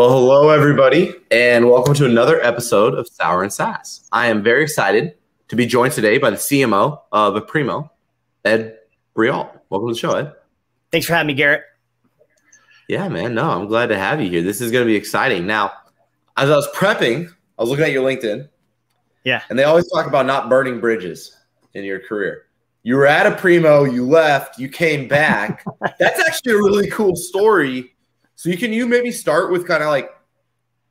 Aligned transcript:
Well, 0.00 0.12
hello, 0.12 0.48
everybody, 0.48 1.14
and 1.30 1.68
welcome 1.68 1.92
to 1.92 2.06
another 2.06 2.40
episode 2.40 2.94
of 2.94 3.06
Sour 3.06 3.42
and 3.42 3.52
Sass. 3.52 4.08
I 4.10 4.28
am 4.28 4.42
very 4.42 4.62
excited 4.62 5.14
to 5.48 5.56
be 5.56 5.66
joined 5.66 5.92
today 5.92 6.16
by 6.16 6.30
the 6.30 6.36
CMO 6.36 7.02
of 7.12 7.34
Aprimo, 7.34 7.90
Ed 8.42 8.78
Breault. 9.12 9.50
Welcome 9.68 9.90
to 9.90 9.92
the 9.92 9.98
show, 9.98 10.14
Ed. 10.14 10.32
Thanks 10.90 11.06
for 11.06 11.12
having 11.12 11.26
me, 11.26 11.34
Garrett. 11.34 11.64
Yeah, 12.88 13.10
man. 13.10 13.34
No, 13.34 13.50
I'm 13.50 13.66
glad 13.66 13.88
to 13.88 13.98
have 13.98 14.22
you 14.22 14.30
here. 14.30 14.40
This 14.40 14.62
is 14.62 14.70
going 14.70 14.86
to 14.86 14.90
be 14.90 14.96
exciting. 14.96 15.46
Now, 15.46 15.70
as 16.38 16.48
I 16.48 16.56
was 16.56 16.68
prepping, 16.74 17.28
I 17.58 17.62
was 17.62 17.68
looking 17.68 17.84
at 17.84 17.92
your 17.92 18.02
LinkedIn. 18.02 18.48
Yeah. 19.24 19.42
And 19.50 19.58
they 19.58 19.64
always 19.64 19.86
talk 19.92 20.06
about 20.06 20.24
not 20.24 20.48
burning 20.48 20.80
bridges 20.80 21.36
in 21.74 21.84
your 21.84 22.00
career. 22.00 22.46
You 22.84 22.96
were 22.96 23.06
at 23.06 23.30
Aprimo, 23.30 23.92
you 23.92 24.06
left, 24.06 24.58
you 24.58 24.70
came 24.70 25.08
back. 25.08 25.62
That's 25.98 26.26
actually 26.26 26.52
a 26.52 26.56
really 26.56 26.88
cool 26.88 27.16
story 27.16 27.92
so 28.40 28.48
you 28.48 28.56
can 28.56 28.72
you 28.72 28.86
maybe 28.86 29.12
start 29.12 29.52
with 29.52 29.68
kind 29.68 29.82
of 29.82 29.90
like 29.90 30.10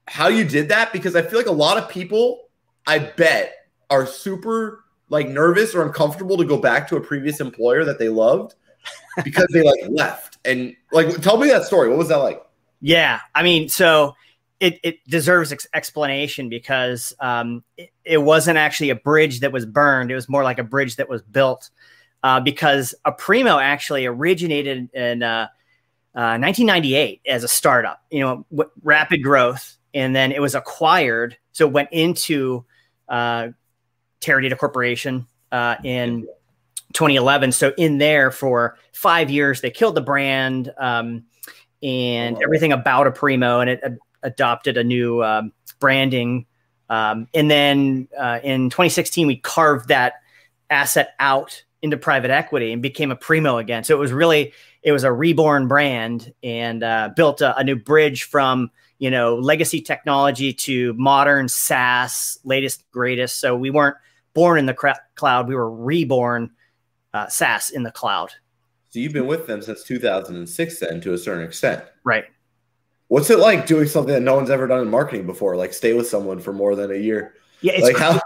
how 0.07 0.27
you 0.27 0.43
did 0.43 0.69
that 0.69 0.93
because 0.93 1.15
I 1.15 1.23
feel 1.23 1.39
like 1.39 1.47
a 1.47 1.51
lot 1.51 1.79
of 1.79 1.89
people, 1.89 2.43
I 2.85 2.99
bet, 2.99 3.55
are 3.89 4.05
super 4.05 4.85
like 5.09 5.27
nervous 5.27 5.73
or 5.73 5.81
uncomfortable 5.81 6.37
to 6.37 6.45
go 6.45 6.57
back 6.57 6.87
to 6.89 6.95
a 6.95 7.01
previous 7.01 7.39
employer 7.39 7.83
that 7.85 7.97
they 7.97 8.07
loved 8.07 8.53
because 9.23 9.47
they 9.51 9.63
like 9.63 9.79
left. 9.89 10.37
And 10.45 10.75
like 10.91 11.23
tell 11.23 11.37
me 11.37 11.47
that 11.47 11.63
story. 11.63 11.89
What 11.89 11.97
was 11.97 12.09
that 12.09 12.17
like? 12.17 12.39
Yeah, 12.81 13.19
I 13.33 13.41
mean, 13.41 13.67
so 13.67 14.13
it, 14.59 14.79
it 14.83 15.03
deserves 15.07 15.51
ex- 15.51 15.65
explanation 15.73 16.49
because 16.49 17.13
um, 17.19 17.63
it, 17.77 17.89
it, 18.05 18.19
wasn't 18.19 18.59
actually 18.59 18.91
a 18.91 18.95
bridge 18.95 19.39
that 19.39 19.51
was 19.51 19.65
burned. 19.65 20.11
It 20.11 20.15
was 20.15 20.29
more 20.29 20.43
like 20.43 20.59
a 20.59 20.63
bridge 20.63 20.97
that 20.97 21.09
was 21.09 21.23
built 21.23 21.71
uh, 22.21 22.41
because 22.41 22.93
Aprimo 23.07 23.59
actually 23.59 24.05
originated 24.05 24.93
in 24.93 25.23
uh, 25.23 25.47
1998 26.13 27.21
uh, 27.27 27.31
as 27.31 27.43
a 27.43 27.47
startup, 27.47 28.01
you 28.09 28.19
know, 28.19 28.45
w- 28.51 28.69
rapid 28.83 29.23
growth. 29.23 29.77
And 29.93 30.15
then 30.15 30.31
it 30.31 30.41
was 30.41 30.55
acquired. 30.55 31.37
So 31.51 31.67
it 31.67 31.73
went 31.73 31.89
into 31.91 32.65
uh, 33.07 33.49
Teradata 34.21 34.57
Corporation 34.57 35.27
uh, 35.51 35.75
in 35.83 36.27
2011. 36.93 37.51
So 37.51 37.73
in 37.77 37.97
there 37.97 38.31
for 38.31 38.77
five 38.93 39.29
years, 39.29 39.61
they 39.61 39.71
killed 39.71 39.95
the 39.95 40.01
brand 40.01 40.71
um, 40.77 41.23
and 41.81 42.37
oh. 42.37 42.41
everything 42.43 42.71
about 42.71 43.13
Aprimo, 43.13 43.61
and 43.61 43.69
it 43.69 43.79
ad- 43.83 43.97
adopted 44.23 44.77
a 44.77 44.83
new 44.83 45.23
um, 45.23 45.53
branding. 45.79 46.45
Um, 46.89 47.27
and 47.33 47.49
then 47.49 48.07
uh, 48.17 48.39
in 48.43 48.69
2016, 48.69 49.27
we 49.27 49.37
carved 49.37 49.89
that 49.89 50.15
asset 50.69 51.13
out 51.19 51.63
into 51.81 51.97
private 51.97 52.31
equity 52.31 52.73
and 52.73 52.81
became 52.81 53.11
Aprimo 53.11 53.59
again. 53.59 53.83
So 53.83 53.95
it 53.95 53.99
was 53.99 54.11
really 54.11 54.53
it 54.83 54.91
was 54.91 55.03
a 55.03 55.11
reborn 55.11 55.67
brand 55.67 56.33
and 56.43 56.83
uh, 56.83 57.09
built 57.15 57.41
a, 57.41 57.57
a, 57.57 57.63
new 57.63 57.75
bridge 57.75 58.23
from 58.23 58.71
you 58.97 59.11
know 59.11 59.35
legacy 59.35 59.81
technology 59.81 60.53
to 60.53 60.93
modern 60.93 61.47
SaaS, 61.47 62.39
latest 62.43 62.89
greatest. 62.91 63.39
So 63.39 63.55
we 63.55 63.69
weren't 63.69 63.97
born 64.33 64.57
in 64.57 64.65
the 64.65 64.95
cloud; 65.15 65.47
we 65.47 65.55
were 65.55 65.69
reborn 65.69 66.51
uh, 67.13 67.27
SaaS 67.27 67.69
in 67.69 67.83
the 67.83 67.91
cloud. 67.91 68.33
So 68.89 68.99
you've 68.99 69.13
been 69.13 69.27
with 69.27 69.45
them 69.45 69.61
since 69.61 69.83
2006, 69.83 70.79
then 70.79 70.99
to 71.01 71.13
a 71.13 71.17
certain 71.17 71.43
extent, 71.43 71.83
right? 72.03 72.25
What's 73.07 73.29
it 73.29 73.39
like 73.39 73.65
doing 73.65 73.87
something 73.87 74.13
that 74.13 74.21
no 74.21 74.35
one's 74.35 74.49
ever 74.49 74.67
done 74.67 74.81
in 74.81 74.89
marketing 74.89 75.25
before, 75.25 75.55
like 75.55 75.73
stay 75.73 75.93
with 75.93 76.07
someone 76.07 76.39
for 76.39 76.53
more 76.53 76.75
than 76.75 76.91
a 76.91 76.97
year? 76.97 77.33
Yeah, 77.61 77.73
it's 77.75 77.83
like 77.83 77.97
how. 77.97 78.21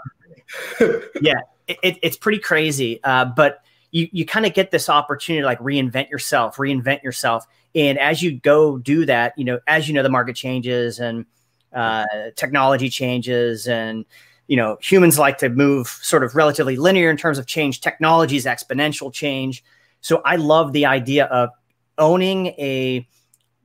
yeah, 1.20 1.40
it, 1.66 1.98
it's 2.02 2.16
pretty 2.16 2.38
crazy, 2.38 3.02
uh, 3.02 3.24
but 3.24 3.64
you 3.94 4.08
you 4.10 4.26
kind 4.26 4.44
of 4.44 4.52
get 4.52 4.72
this 4.72 4.88
opportunity 4.88 5.40
to 5.40 5.46
like 5.46 5.60
reinvent 5.60 6.10
yourself, 6.10 6.56
reinvent 6.56 7.04
yourself. 7.04 7.46
And 7.76 7.96
as 7.98 8.22
you 8.22 8.32
go 8.32 8.76
do 8.76 9.06
that, 9.06 9.34
you 9.38 9.44
know, 9.44 9.60
as 9.68 9.88
you 9.88 9.94
know, 9.94 10.02
the 10.02 10.08
market 10.08 10.34
changes 10.34 10.98
and 10.98 11.24
uh, 11.72 12.04
technology 12.34 12.90
changes 12.90 13.68
and 13.68 14.04
you 14.48 14.56
know 14.56 14.76
humans 14.82 15.18
like 15.18 15.38
to 15.38 15.48
move 15.48 15.86
sort 16.02 16.24
of 16.24 16.34
relatively 16.34 16.76
linear 16.76 17.08
in 17.08 17.16
terms 17.16 17.38
of 17.38 17.46
change 17.46 17.80
technology 17.80 18.36
is 18.36 18.44
exponential 18.46 19.12
change. 19.12 19.64
So 20.00 20.20
i 20.24 20.36
love 20.36 20.72
the 20.72 20.86
idea 20.86 21.26
of 21.26 21.50
owning 21.96 22.48
a 22.58 23.06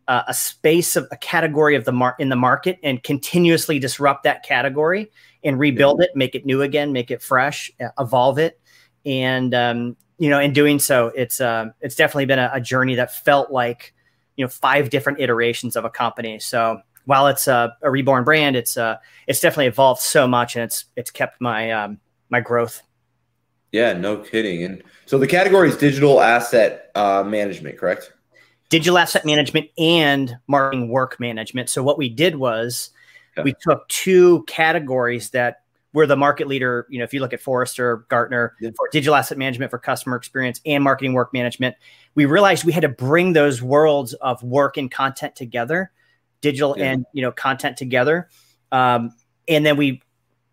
uh, 0.08 0.24
a 0.28 0.34
space 0.34 0.96
of 0.96 1.08
a 1.12 1.18
category 1.18 1.76
of 1.76 1.86
the 1.86 1.92
mar- 1.92 2.16
in 2.18 2.30
the 2.30 2.36
market 2.36 2.80
and 2.82 3.04
continuously 3.04 3.78
disrupt 3.78 4.24
that 4.24 4.44
category 4.44 5.12
and 5.44 5.60
rebuild 5.60 6.02
it 6.02 6.12
make 6.16 6.34
it 6.34 6.46
new 6.46 6.62
again 6.62 6.94
make 6.94 7.12
it 7.12 7.22
fresh 7.22 7.72
evolve 8.00 8.38
it. 8.38 8.60
And 9.06 9.54
um, 9.54 9.98
you 10.20 10.30
know, 10.30 10.40
in 10.40 10.54
doing 10.54 10.80
so, 10.80 11.08
it's 11.16 11.42
uh, 11.42 11.68
it's 11.82 11.96
definitely 11.96 12.26
been 12.26 12.40
a, 12.40 12.52
a, 12.54 12.62
journey 12.62 12.96
that 12.96 13.16
felt 13.16 13.52
like 13.52 13.94
you 14.36 14.46
know 14.46 14.50
five 14.50 14.90
different 14.90 15.20
iterations 15.20 15.76
of 15.76 15.86
a 15.86 15.90
company. 15.90 16.40
So 16.40 16.82
while 17.06 17.28
it's 17.28 17.48
a, 17.48 17.76
a 17.82 17.90
reborn 17.90 18.26
brand, 18.26 18.56
it's 18.56 18.78
uh, 18.78 18.98
it's 19.28 19.40
definitely 19.40 19.68
evolved 19.68 20.02
so 20.02 20.28
much, 20.28 20.56
and 20.56 20.64
it's 20.64 20.86
it's 20.96 21.10
kept 21.10 21.40
my 21.40 21.72
um, 21.72 22.00
my 22.30 22.42
growth. 22.42 22.84
Yeah, 23.72 23.94
no 23.94 24.18
kidding. 24.18 24.64
And 24.64 24.84
so 25.06 25.18
the 25.18 25.28
category 25.28 25.70
is 25.70 25.78
digital 25.78 26.22
asset 26.22 26.92
uh, 26.96 27.24
management, 27.26 27.78
correct? 27.78 28.12
Digital 28.70 28.98
asset 28.98 29.26
management 29.26 29.70
and 29.78 30.36
marketing 30.48 30.90
work 30.90 31.20
management. 31.20 31.70
So 31.70 31.82
what 31.82 31.98
we 31.98 32.10
did 32.10 32.36
was 32.36 32.92
okay. 33.38 33.44
we 33.44 33.56
took 33.62 33.88
two 33.88 34.44
categories 34.48 35.30
that 35.32 35.62
we're 35.94 36.06
the 36.06 36.16
market 36.16 36.48
leader. 36.48 36.86
You 36.90 37.00
know, 37.00 37.04
if 37.04 37.14
you 37.14 37.20
look 37.20 37.34
at 37.34 37.42
Forrester, 37.42 38.06
Gartner 38.10 38.56
yeah. 38.60 38.70
for 38.76 38.90
digital 38.92 39.16
asset 39.16 39.38
management 39.38 39.72
for 39.72 39.80
customer 39.80 40.16
experience 40.16 40.62
and 40.66 40.84
marketing 40.84 41.14
work 41.14 41.34
management, 41.34 41.76
we 42.16 42.26
realized 42.26 42.64
we 42.64 42.72
had 42.72 42.82
to 42.82 42.90
bring 42.90 43.34
those 43.34 43.62
worlds 43.62 44.14
of 44.16 44.42
work 44.44 44.78
and 44.78 44.92
content 44.92 45.36
together, 45.36 45.92
digital 46.42 46.76
yeah. 46.78 46.92
and 46.92 47.06
you 47.14 47.22
know 47.22 47.32
content 47.32 47.78
together, 47.78 48.30
um, 48.72 49.12
and 49.48 49.66
then 49.66 49.78
we 49.78 50.02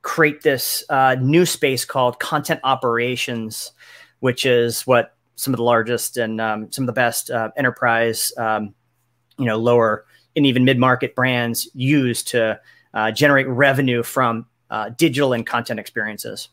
create 0.03 0.43
this 0.43 0.85
uh, 0.89 1.17
new 1.21 1.45
space 1.45 1.85
called 1.85 2.21
content 2.21 2.61
operations, 2.63 3.73
which 4.21 4.47
is 4.47 4.87
what 4.87 5.17
some 5.35 5.53
of 5.53 5.59
the 5.59 5.65
largest 5.65 6.17
and 6.17 6.41
um, 6.41 6.71
some 6.73 6.85
of 6.85 6.87
the 6.87 6.93
best 6.93 7.31
uh, 7.31 7.51
enterprise, 7.57 8.33
um, 8.39 8.75
you 9.39 9.45
know, 9.45 9.59
lower 9.59 10.07
and 10.37 10.47
even 10.47 10.65
mid 10.65 10.79
market 10.79 11.15
brands 11.15 11.69
use 11.75 12.23
to 12.23 12.61
uh, 12.95 13.11
generate 13.11 13.49
revenue 13.49 14.03
from 14.03 14.47
uh, 14.71 14.91
digital 14.91 15.33
and 15.33 15.47
content 15.47 15.81
experiences. 15.81 16.49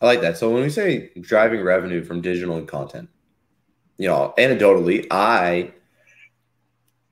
I 0.00 0.06
like 0.06 0.20
that. 0.20 0.36
So 0.36 0.50
when 0.50 0.62
we 0.62 0.70
say 0.70 1.10
driving 1.20 1.62
revenue 1.62 2.04
from 2.04 2.20
digital 2.20 2.56
and 2.56 2.68
content, 2.68 3.08
you 3.98 4.08
know, 4.08 4.34
anecdotally, 4.38 5.06
I 5.10 5.72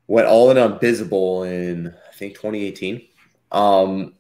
went 0.07 0.27
all 0.27 0.51
in 0.51 0.59
on 0.59 0.79
Bizible 0.79 1.45
in 1.45 1.89
I 1.89 2.13
think 2.15 2.35
2018, 2.35 3.07
um, 3.53 4.15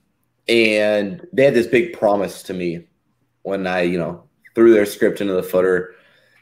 and 0.48 1.26
they 1.32 1.44
had 1.44 1.54
this 1.54 1.66
big 1.66 1.98
promise 1.98 2.42
to 2.44 2.54
me 2.54 2.86
when 3.42 3.66
I, 3.66 3.82
you 3.82 3.98
know, 3.98 4.24
threw 4.54 4.72
their 4.72 4.86
script 4.86 5.20
into 5.20 5.34
the 5.34 5.42
footer 5.42 5.94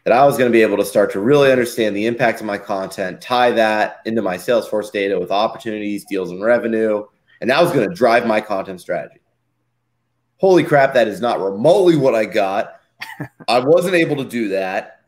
that 0.04 0.12
I 0.12 0.24
was 0.24 0.36
going 0.36 0.50
to 0.50 0.52
be 0.52 0.62
able 0.62 0.76
to 0.78 0.84
start 0.84 1.12
to 1.12 1.20
really 1.20 1.52
understand 1.52 1.94
the 1.94 2.06
impact 2.06 2.40
of 2.40 2.46
my 2.46 2.58
content, 2.58 3.20
tie 3.20 3.52
that 3.52 4.00
into 4.04 4.20
my 4.20 4.36
Salesforce 4.36 4.90
data 4.90 5.18
with 5.18 5.30
opportunities, 5.30 6.04
deals, 6.04 6.30
and 6.30 6.42
revenue, 6.42 7.04
and 7.42 7.50
that 7.50 7.60
was 7.60 7.72
going 7.72 7.86
to 7.88 7.94
drive 7.94 8.24
my 8.24 8.40
content 8.40 8.80
strategy. 8.80 9.20
Holy 10.36 10.62
crap, 10.62 10.94
that 10.94 11.08
is 11.08 11.20
not 11.20 11.40
remotely 11.40 11.96
what 11.96 12.14
I 12.14 12.24
got. 12.24 12.80
I 13.48 13.58
wasn't 13.58 13.96
able 13.96 14.16
to 14.16 14.24
do 14.24 14.48
that. 14.50 15.00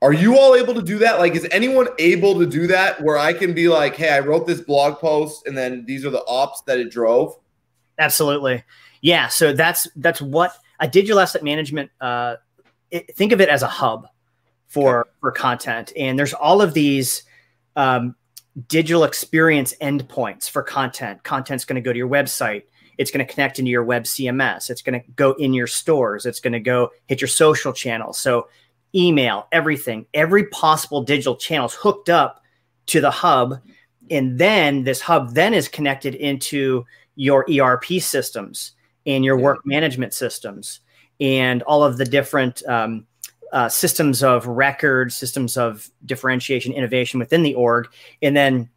Are 0.00 0.12
you 0.12 0.38
all 0.38 0.54
able 0.54 0.72
to 0.74 0.82
do 0.82 0.98
that? 0.98 1.18
Like, 1.18 1.34
is 1.34 1.48
anyone 1.50 1.88
able 1.98 2.38
to 2.38 2.46
do 2.46 2.68
that 2.68 3.02
where 3.02 3.18
I 3.18 3.32
can 3.32 3.54
be 3.54 3.68
like, 3.68 3.96
hey, 3.96 4.10
I 4.10 4.20
wrote 4.20 4.46
this 4.46 4.60
blog 4.60 4.98
post 4.98 5.48
and 5.48 5.58
then 5.58 5.84
these 5.84 6.06
are 6.06 6.10
the 6.10 6.24
ops 6.28 6.62
that 6.68 6.78
it 6.78 6.92
drove? 6.92 7.36
Absolutely. 7.98 8.62
Yeah. 9.00 9.26
So 9.26 9.52
that's 9.52 9.88
that's 9.96 10.22
what 10.22 10.56
a 10.78 10.86
digital 10.86 11.18
asset 11.18 11.42
management 11.42 11.90
uh 12.00 12.36
it, 12.92 13.16
think 13.16 13.32
of 13.32 13.40
it 13.40 13.48
as 13.48 13.64
a 13.64 13.66
hub 13.66 14.06
for 14.68 15.00
okay. 15.00 15.10
for 15.20 15.32
content. 15.32 15.92
And 15.96 16.16
there's 16.16 16.34
all 16.34 16.62
of 16.62 16.72
these 16.72 17.24
um 17.74 18.14
digital 18.66 19.04
experience 19.04 19.74
endpoints 19.80 20.48
for 20.48 20.62
content. 20.62 21.22
Content's 21.22 21.64
going 21.64 21.76
to 21.76 21.82
go 21.82 21.92
to 21.92 21.98
your 21.98 22.08
website. 22.08 22.62
It's 22.96 23.10
going 23.10 23.24
to 23.24 23.32
connect 23.32 23.58
into 23.58 23.70
your 23.70 23.84
web 23.84 24.04
CMS. 24.04 24.70
It's 24.70 24.82
going 24.82 25.00
to 25.00 25.06
go 25.12 25.32
in 25.34 25.54
your 25.54 25.68
stores. 25.68 26.26
It's 26.26 26.40
going 26.40 26.54
to 26.54 26.60
go 26.60 26.90
hit 27.06 27.20
your 27.20 27.28
social 27.28 27.72
channels. 27.72 28.18
So 28.18 28.48
email, 28.94 29.46
everything, 29.52 30.06
every 30.14 30.46
possible 30.46 31.02
digital 31.02 31.36
channel 31.36 31.66
is 31.66 31.74
hooked 31.74 32.08
up 32.08 32.42
to 32.86 33.00
the 33.00 33.10
hub. 33.10 33.60
And 34.10 34.38
then 34.38 34.84
this 34.84 35.00
hub 35.00 35.34
then 35.34 35.54
is 35.54 35.68
connected 35.68 36.14
into 36.14 36.84
your 37.14 37.46
ERP 37.50 38.00
systems 38.00 38.72
and 39.06 39.24
your 39.24 39.38
work 39.38 39.60
management 39.64 40.14
systems 40.14 40.80
and 41.20 41.62
all 41.62 41.84
of 41.84 41.98
the 41.98 42.04
different 42.04 42.62
um, 42.66 43.06
uh, 43.52 43.68
systems 43.68 44.22
of 44.22 44.46
record, 44.46 45.12
systems 45.12 45.56
of 45.56 45.90
differentiation, 46.04 46.72
innovation 46.72 47.18
within 47.18 47.42
the 47.42 47.54
org, 47.54 47.88
and 48.22 48.36
then 48.36 48.68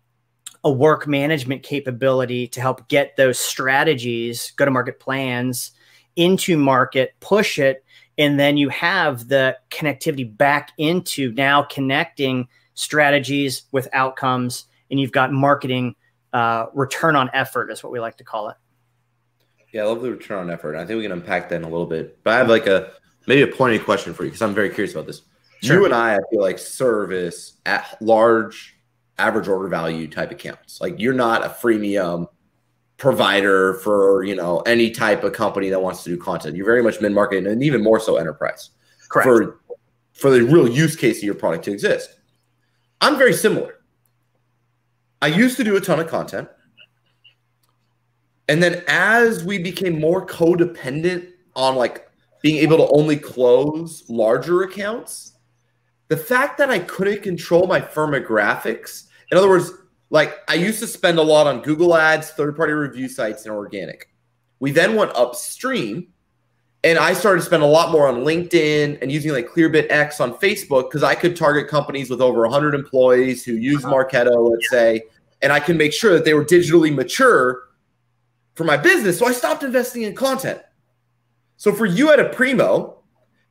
a 0.63 0.71
work 0.71 1.07
management 1.07 1.63
capability 1.63 2.47
to 2.47 2.61
help 2.61 2.87
get 2.87 3.15
those 3.17 3.39
strategies, 3.39 4.51
go 4.51 4.65
to 4.65 4.71
market 4.71 4.99
plans 4.99 5.71
into 6.15 6.57
market, 6.57 7.13
push 7.19 7.57
it, 7.57 7.83
and 8.17 8.39
then 8.39 8.57
you 8.57 8.69
have 8.69 9.27
the 9.27 9.57
connectivity 9.69 10.37
back 10.37 10.71
into 10.77 11.31
now 11.33 11.63
connecting 11.63 12.47
strategies 12.73 13.63
with 13.71 13.87
outcomes, 13.93 14.65
and 14.89 14.99
you've 14.99 15.11
got 15.11 15.31
marketing 15.31 15.95
uh, 16.33 16.67
return 16.73 17.15
on 17.15 17.29
effort 17.33 17.71
is 17.71 17.83
what 17.83 17.91
we 17.91 17.99
like 17.99 18.17
to 18.17 18.23
call 18.23 18.49
it. 18.49 18.57
Yeah, 19.71 19.83
I 19.83 19.85
love 19.85 20.01
the 20.01 20.11
return 20.11 20.39
on 20.39 20.49
effort. 20.49 20.75
I 20.75 20.85
think 20.85 20.97
we 20.97 21.03
can 21.03 21.13
unpack 21.13 21.49
that 21.49 21.55
in 21.55 21.63
a 21.63 21.69
little 21.69 21.85
bit. 21.85 22.21
But 22.23 22.33
I 22.33 22.37
have 22.37 22.49
like 22.49 22.67
a 22.67 22.91
maybe 23.27 23.41
a 23.41 23.47
pointed 23.47 23.83
question 23.83 24.13
for 24.13 24.23
you 24.23 24.29
because 24.29 24.41
I'm 24.41 24.53
very 24.53 24.69
curious 24.69 24.93
about 24.93 25.07
this. 25.07 25.21
Sure. 25.61 25.79
You 25.79 25.85
and 25.85 25.93
I, 25.93 26.15
I 26.15 26.19
feel 26.31 26.41
like 26.41 26.57
service 26.57 27.57
at 27.65 27.97
large 28.01 28.75
average 29.17 29.47
order 29.47 29.67
value 29.67 30.07
type 30.07 30.31
accounts. 30.31 30.81
Like 30.81 30.99
you're 30.99 31.13
not 31.13 31.45
a 31.45 31.49
freemium 31.49 32.27
provider 32.97 33.75
for 33.75 34.23
you 34.23 34.35
know 34.35 34.59
any 34.61 34.91
type 34.91 35.23
of 35.23 35.33
company 35.33 35.69
that 35.69 35.81
wants 35.81 36.03
to 36.03 36.09
do 36.09 36.17
content. 36.17 36.55
You're 36.55 36.65
very 36.65 36.83
much 36.83 37.01
mid 37.01 37.11
market 37.11 37.45
and 37.45 37.63
even 37.63 37.83
more 37.83 37.99
so 37.99 38.17
enterprise. 38.17 38.71
Correct. 39.09 39.25
For 39.25 39.59
for 40.13 40.29
the 40.29 40.43
real 40.43 40.67
use 40.67 40.95
case 40.95 41.17
of 41.17 41.23
your 41.23 41.35
product 41.35 41.65
to 41.65 41.71
exist. 41.71 42.19
I'm 42.99 43.17
very 43.17 43.33
similar. 43.33 43.79
I 45.21 45.27
used 45.27 45.57
to 45.57 45.63
do 45.63 45.75
a 45.75 45.81
ton 45.81 45.99
of 45.99 46.07
content. 46.07 46.47
And 48.47 48.61
then 48.61 48.83
as 48.87 49.43
we 49.43 49.57
became 49.57 49.99
more 49.99 50.25
codependent 50.25 51.29
on 51.55 51.75
like 51.75 52.10
being 52.41 52.57
able 52.57 52.77
to 52.77 52.87
only 52.93 53.17
close 53.17 54.03
larger 54.09 54.63
accounts, 54.63 55.33
the 56.07 56.17
fact 56.17 56.57
that 56.57 56.69
I 56.69 56.79
couldn't 56.79 57.23
control 57.23 57.67
my 57.67 57.79
firmographics, 57.79 59.07
in 59.31 59.37
other 59.37 59.49
words, 59.49 59.71
like 60.09 60.39
I 60.49 60.55
used 60.55 60.79
to 60.79 60.87
spend 60.87 61.19
a 61.19 61.23
lot 61.23 61.47
on 61.47 61.61
Google 61.61 61.95
Ads, 61.95 62.31
third 62.31 62.57
party 62.57 62.73
review 62.73 63.07
sites, 63.07 63.45
and 63.45 63.55
organic. 63.55 64.09
We 64.59 64.71
then 64.71 64.95
went 64.95 65.15
upstream 65.15 66.07
and 66.83 66.97
I 66.97 67.13
started 67.13 67.41
to 67.41 67.45
spend 67.45 67.61
a 67.61 67.67
lot 67.67 67.91
more 67.91 68.07
on 68.07 68.23
LinkedIn 68.23 69.01
and 69.01 69.11
using 69.11 69.31
like 69.31 69.47
Clearbit 69.47 69.87
X 69.91 70.19
on 70.19 70.33
Facebook 70.33 70.89
because 70.89 71.03
I 71.03 71.13
could 71.13 71.35
target 71.35 71.67
companies 71.67 72.09
with 72.09 72.21
over 72.21 72.41
100 72.41 72.73
employees 72.73 73.45
who 73.45 73.53
use 73.53 73.85
uh-huh. 73.85 73.93
Marketo, 73.93 74.49
let's 74.49 74.67
yeah. 74.71 74.77
say, 74.77 75.03
and 75.41 75.53
I 75.53 75.59
can 75.59 75.77
make 75.77 75.93
sure 75.93 76.13
that 76.13 76.25
they 76.25 76.33
were 76.33 76.45
digitally 76.45 76.93
mature 76.93 77.69
for 78.55 78.63
my 78.63 78.77
business. 78.77 79.19
So 79.19 79.27
I 79.27 79.31
stopped 79.31 79.63
investing 79.63 80.03
in 80.03 80.15
content. 80.15 80.61
So 81.61 81.71
for 81.71 81.85
you 81.85 82.11
at 82.11 82.17
Aprimo, 82.17 82.95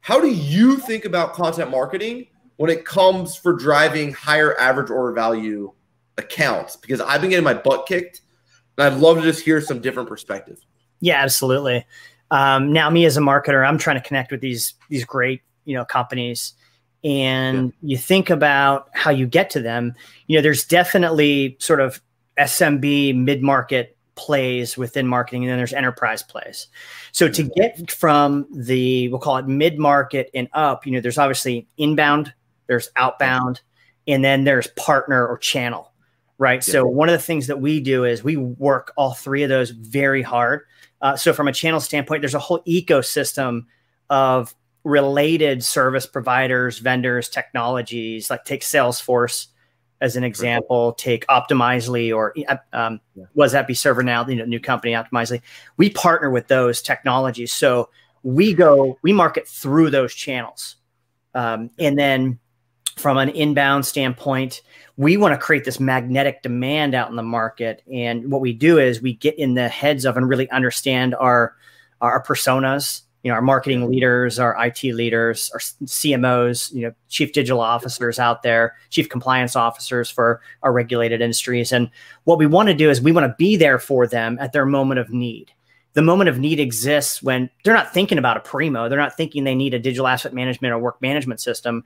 how 0.00 0.20
do 0.20 0.26
you 0.28 0.78
think 0.78 1.04
about 1.04 1.32
content 1.32 1.70
marketing 1.70 2.26
when 2.56 2.68
it 2.68 2.84
comes 2.84 3.36
for 3.36 3.52
driving 3.52 4.12
higher 4.12 4.58
average 4.58 4.90
order 4.90 5.12
value 5.12 5.72
accounts? 6.18 6.74
Because 6.74 7.00
I've 7.00 7.20
been 7.20 7.30
getting 7.30 7.44
my 7.44 7.54
butt 7.54 7.86
kicked 7.86 8.22
and 8.76 8.92
I'd 8.92 8.98
love 8.98 9.18
to 9.18 9.22
just 9.22 9.44
hear 9.44 9.60
some 9.60 9.80
different 9.80 10.08
perspective. 10.08 10.58
Yeah, 10.98 11.22
absolutely. 11.22 11.86
Um, 12.32 12.72
now, 12.72 12.90
me 12.90 13.04
as 13.04 13.16
a 13.16 13.20
marketer, 13.20 13.64
I'm 13.64 13.78
trying 13.78 14.02
to 14.02 14.02
connect 14.02 14.32
with 14.32 14.40
these 14.40 14.74
these 14.88 15.04
great 15.04 15.42
you 15.64 15.76
know 15.76 15.84
companies, 15.84 16.54
and 17.04 17.72
yeah. 17.80 17.90
you 17.92 17.96
think 17.96 18.28
about 18.28 18.88
how 18.92 19.12
you 19.12 19.28
get 19.28 19.50
to 19.50 19.60
them. 19.60 19.94
You 20.26 20.38
know, 20.38 20.42
there's 20.42 20.64
definitely 20.64 21.56
sort 21.60 21.78
of 21.78 22.02
SMB 22.36 23.14
mid 23.22 23.40
market 23.40 23.96
plays 24.20 24.76
within 24.76 25.06
marketing, 25.06 25.44
and 25.44 25.50
then 25.50 25.58
there's 25.58 25.72
enterprise 25.72 26.22
plays. 26.22 26.68
So 27.12 27.28
to 27.28 27.42
mm-hmm. 27.42 27.52
get 27.56 27.90
from 27.90 28.46
the 28.54 29.08
we'll 29.08 29.20
call 29.20 29.38
it 29.38 29.46
mid 29.46 29.78
market 29.78 30.30
and 30.34 30.48
up, 30.52 30.86
you 30.86 30.92
know, 30.92 31.00
there's 31.00 31.18
obviously 31.18 31.66
inbound, 31.78 32.32
there's 32.66 32.90
outbound, 32.96 33.60
and 34.06 34.24
then 34.24 34.44
there's 34.44 34.66
partner 34.76 35.26
or 35.26 35.38
channel, 35.38 35.92
right? 36.38 36.66
Yeah. 36.66 36.72
So 36.72 36.86
one 36.86 37.08
of 37.08 37.14
the 37.14 37.24
things 37.24 37.46
that 37.46 37.60
we 37.60 37.80
do 37.80 38.04
is 38.04 38.22
we 38.22 38.36
work 38.36 38.92
all 38.96 39.14
three 39.14 39.42
of 39.42 39.48
those 39.48 39.70
very 39.70 40.22
hard 40.22 40.62
uh, 41.02 41.16
so, 41.16 41.32
from 41.32 41.48
a 41.48 41.52
channel 41.52 41.80
standpoint, 41.80 42.22
there's 42.22 42.34
a 42.34 42.38
whole 42.38 42.62
ecosystem 42.64 43.66
of 44.10 44.54
related 44.84 45.64
service 45.64 46.06
providers, 46.06 46.78
vendors, 46.78 47.28
technologies. 47.28 48.30
Like 48.30 48.44
take 48.44 48.62
Salesforce 48.62 49.48
as 50.00 50.16
an 50.16 50.24
example. 50.24 50.92
Take 50.94 51.26
Optimizely 51.26 52.14
or 52.14 52.34
um, 52.72 53.00
yeah. 53.14 53.24
was 53.34 53.52
that 53.52 53.66
be 53.66 53.74
ServiceNow? 53.74 54.28
You 54.28 54.36
know, 54.36 54.44
new 54.44 54.60
company 54.60 54.92
Optimizely. 54.92 55.42
We 55.76 55.90
partner 55.90 56.30
with 56.30 56.48
those 56.48 56.82
technologies, 56.82 57.52
so 57.52 57.90
we 58.22 58.54
go 58.54 58.98
we 59.02 59.12
market 59.12 59.48
through 59.48 59.90
those 59.90 60.14
channels, 60.14 60.76
um, 61.34 61.70
and 61.78 61.98
then 61.98 62.38
from 62.96 63.16
an 63.16 63.30
inbound 63.30 63.86
standpoint, 63.86 64.62
we 64.96 65.16
want 65.16 65.32
to 65.32 65.38
create 65.38 65.64
this 65.64 65.80
magnetic 65.80 66.42
demand 66.42 66.94
out 66.94 67.08
in 67.08 67.16
the 67.16 67.22
market. 67.22 67.82
And 67.92 68.30
what 68.30 68.42
we 68.42 68.52
do 68.52 68.78
is 68.78 69.00
we 69.00 69.14
get 69.14 69.38
in 69.38 69.54
the 69.54 69.68
heads 69.68 70.04
of 70.04 70.16
and 70.16 70.28
really 70.28 70.50
understand 70.50 71.14
our 71.14 71.56
our 72.00 72.22
personas, 72.22 73.02
you 73.22 73.30
know, 73.30 73.34
our 73.34 73.42
marketing 73.42 73.88
leaders, 73.90 74.38
our 74.38 74.56
IT 74.64 74.82
leaders, 74.82 75.50
our 75.52 75.60
CMOs, 75.60 76.72
you 76.72 76.82
know, 76.82 76.92
chief 77.08 77.32
digital 77.32 77.60
officers 77.60 78.18
out 78.18 78.42
there, 78.42 78.76
chief 78.88 79.08
compliance 79.08 79.56
officers 79.56 80.08
for 80.10 80.40
our 80.62 80.72
regulated 80.72 81.20
industries. 81.20 81.72
And 81.72 81.90
what 82.24 82.38
we 82.38 82.46
want 82.46 82.68
to 82.68 82.74
do 82.74 82.88
is 82.90 83.00
we 83.00 83.12
want 83.12 83.26
to 83.26 83.34
be 83.36 83.56
there 83.56 83.78
for 83.78 84.06
them 84.06 84.38
at 84.40 84.52
their 84.52 84.64
moment 84.64 85.00
of 85.00 85.10
need. 85.10 85.52
The 85.92 86.02
moment 86.02 86.30
of 86.30 86.38
need 86.38 86.60
exists 86.60 87.22
when 87.22 87.50
they're 87.64 87.74
not 87.74 87.92
thinking 87.92 88.18
about 88.18 88.44
Aprimo. 88.44 88.88
They're 88.88 88.98
not 88.98 89.16
thinking 89.16 89.44
they 89.44 89.56
need 89.56 89.74
a 89.74 89.78
digital 89.78 90.06
asset 90.06 90.32
management 90.32 90.72
or 90.72 90.78
work 90.78 91.02
management 91.02 91.40
system. 91.40 91.84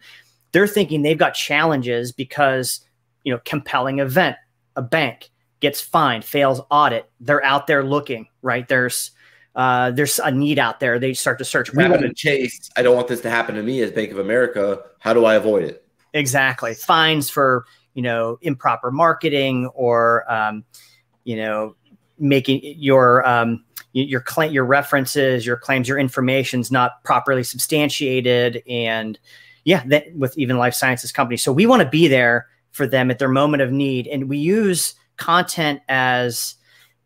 They're 0.53 0.67
thinking 0.67 1.03
they've 1.03 1.19
got 1.19 1.35
challenges 1.35 2.13
because 2.13 2.81
you 3.25 3.33
know 3.33 3.41
compelling 3.45 3.99
event 3.99 4.37
a 4.77 4.83
bank 4.83 5.31
gets 5.61 5.81
fined 5.81 6.25
fails 6.25 6.61
audit 6.71 7.11
they're 7.21 7.43
out 7.43 7.67
there 7.67 7.83
looking 7.83 8.29
right? 8.45 8.69
There's 8.69 9.11
uh, 9.55 9.91
there's 9.93 10.19
a 10.19 10.31
need 10.31 10.59
out 10.59 10.81
there. 10.81 10.99
They 10.99 11.15
start 11.15 11.39
to 11.39 11.45
search 11.45 11.73
we 11.73 11.89
want 11.89 12.03
to 12.03 12.13
chase 12.13 12.71
i 12.77 12.83
don't 12.83 12.97
want 12.97 13.09
this 13.09 13.21
to 13.21 13.31
happen 13.31 13.55
to 13.55 13.63
me 13.63 13.81
as 13.83 13.93
bank 13.93 14.11
of 14.11 14.19
america. 14.19 14.83
How 14.99 15.13
do 15.13 15.25
i 15.25 15.35
avoid 15.35 15.65
it? 15.65 15.87
Exactly. 16.13 16.75
Fines 16.75 17.31
for 17.31 17.65
you 17.95 18.03
know 18.03 18.39
improper 18.43 18.91
marketing 18.91 19.67
or 19.75 20.31
um, 20.31 20.65
you 21.25 21.37
know 21.37 21.77
making 22.19 22.61
your 22.63 23.27
um, 23.27 23.65
your 23.93 24.21
claim 24.21 24.53
your 24.53 24.65
references 24.65 25.47
your 25.47 25.57
claims 25.57 25.89
your 25.89 25.99
information's 25.99 26.71
not 26.71 27.03
properly 27.05 27.43
substantiated. 27.43 28.63
And 28.69 29.19
yeah, 29.65 29.83
that, 29.87 30.15
with 30.15 30.37
even 30.37 30.59
life 30.59 30.75
sciences 30.75 31.11
companies. 31.11 31.43
So 31.43 31.53
we 31.53 31.67
want 31.67 31.83
to 31.83 31.89
be 31.89 32.07
there 32.07 32.49
for 32.73 32.87
them 32.87 33.11
at 33.11 33.19
their 33.19 33.29
moment 33.29 33.63
of 33.63 33.71
need, 33.71 34.07
and 34.09 34.29
we 34.29 34.37
use 34.37 34.95
content 35.17 35.81
as 35.89 36.57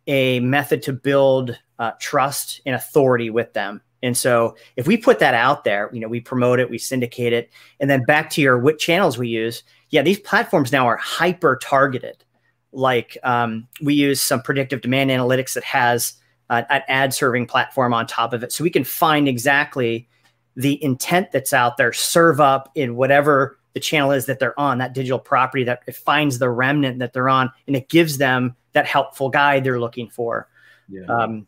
a 0.07 0.41
method 0.41 0.83
to 0.83 0.93
build 0.93 1.59
uh, 1.79 1.93
trust 2.01 2.61
and 2.67 2.75
authority 2.75 3.31
with 3.31 3.53
them. 3.53 3.81
And 4.03 4.17
so 4.17 4.57
if 4.77 4.87
we 4.87 4.97
put 4.97 5.19
that 5.19 5.35
out 5.35 5.65
there, 5.65 5.91
you 5.93 6.01
know, 6.01 6.09
we 6.09 6.21
promote 6.21 6.61
it, 6.61 6.71
we 6.71 6.79
syndicate 6.79 7.33
it, 7.33 7.51
and 7.81 7.91
then 7.91 8.05
back 8.05 8.31
to 8.31 8.41
your 8.41 8.59
what 8.59 8.79
channels 8.79 9.19
we 9.19 9.29
use. 9.29 9.65
Yeah, 9.91 10.03
these 10.03 10.21
platforms 10.21 10.71
now 10.71 10.87
are 10.87 10.97
hyper 10.99 11.59
targeted. 11.63 12.25
Like 12.73 13.17
um, 13.23 13.67
we 13.83 13.95
use 13.95 14.21
some 14.21 14.43
predictive 14.43 14.83
demand 14.83 15.11
analytics 15.11 15.55
that 15.55 15.65
has 15.65 16.15
uh, 16.51 16.63
an 16.71 16.83
ad 16.89 17.13
serving 17.13 17.47
platform 17.47 17.93
on 17.93 18.07
top 18.07 18.33
of 18.33 18.43
it, 18.43 18.53
so 18.53 18.63
we 18.63 18.71
can 18.71 18.85
find 18.85 19.29
exactly 19.29 20.09
the 20.55 20.83
intent 20.83 21.33
that's 21.33 21.53
out 21.53 21.77
there 21.77 21.93
serve 21.93 22.41
up 22.41 22.71
in 22.75 22.97
whatever 22.97 23.59
the 23.75 23.81
channel 23.81 24.13
is 24.13 24.27
that 24.27 24.39
they're 24.39 24.59
on, 24.59 24.79
that 24.79 24.93
digital 24.93 25.19
property 25.19 25.65
that 25.65 25.83
it 25.87 25.95
finds 25.95 26.39
the 26.39 26.51
remnant 26.51 26.99
that 26.99 27.13
they're 27.13 27.29
on, 27.29 27.51
and 27.67 27.75
it 27.75 27.89
gives 27.89 28.19
them 28.19 28.55
that 28.73 28.87
helpful 28.87 29.29
guide 29.29 29.65
they're 29.65 29.81
looking 29.81 30.09
for. 30.09 30.49
Yeah. 30.89 31.07
Um, 31.07 31.47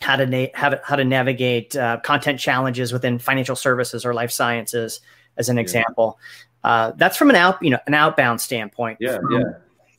how 0.00 0.16
to 0.16 0.26
na- 0.26 0.46
how, 0.54 0.78
how 0.84 0.96
to 0.96 1.04
navigate 1.04 1.76
uh, 1.76 1.98
content 2.00 2.40
challenges 2.40 2.92
within 2.92 3.18
financial 3.18 3.56
services 3.56 4.04
or 4.04 4.14
life 4.14 4.30
sciences, 4.30 5.00
as 5.36 5.48
an 5.48 5.56
yeah. 5.56 5.62
example. 5.62 6.18
Uh, 6.62 6.92
that's 6.96 7.16
from 7.16 7.30
an 7.30 7.36
out 7.36 7.62
you 7.62 7.70
know 7.70 7.78
an 7.86 7.94
outbound 7.94 8.40
standpoint. 8.40 8.98
Yeah, 9.00 9.16
from, 9.16 9.32
yeah. 9.32 9.44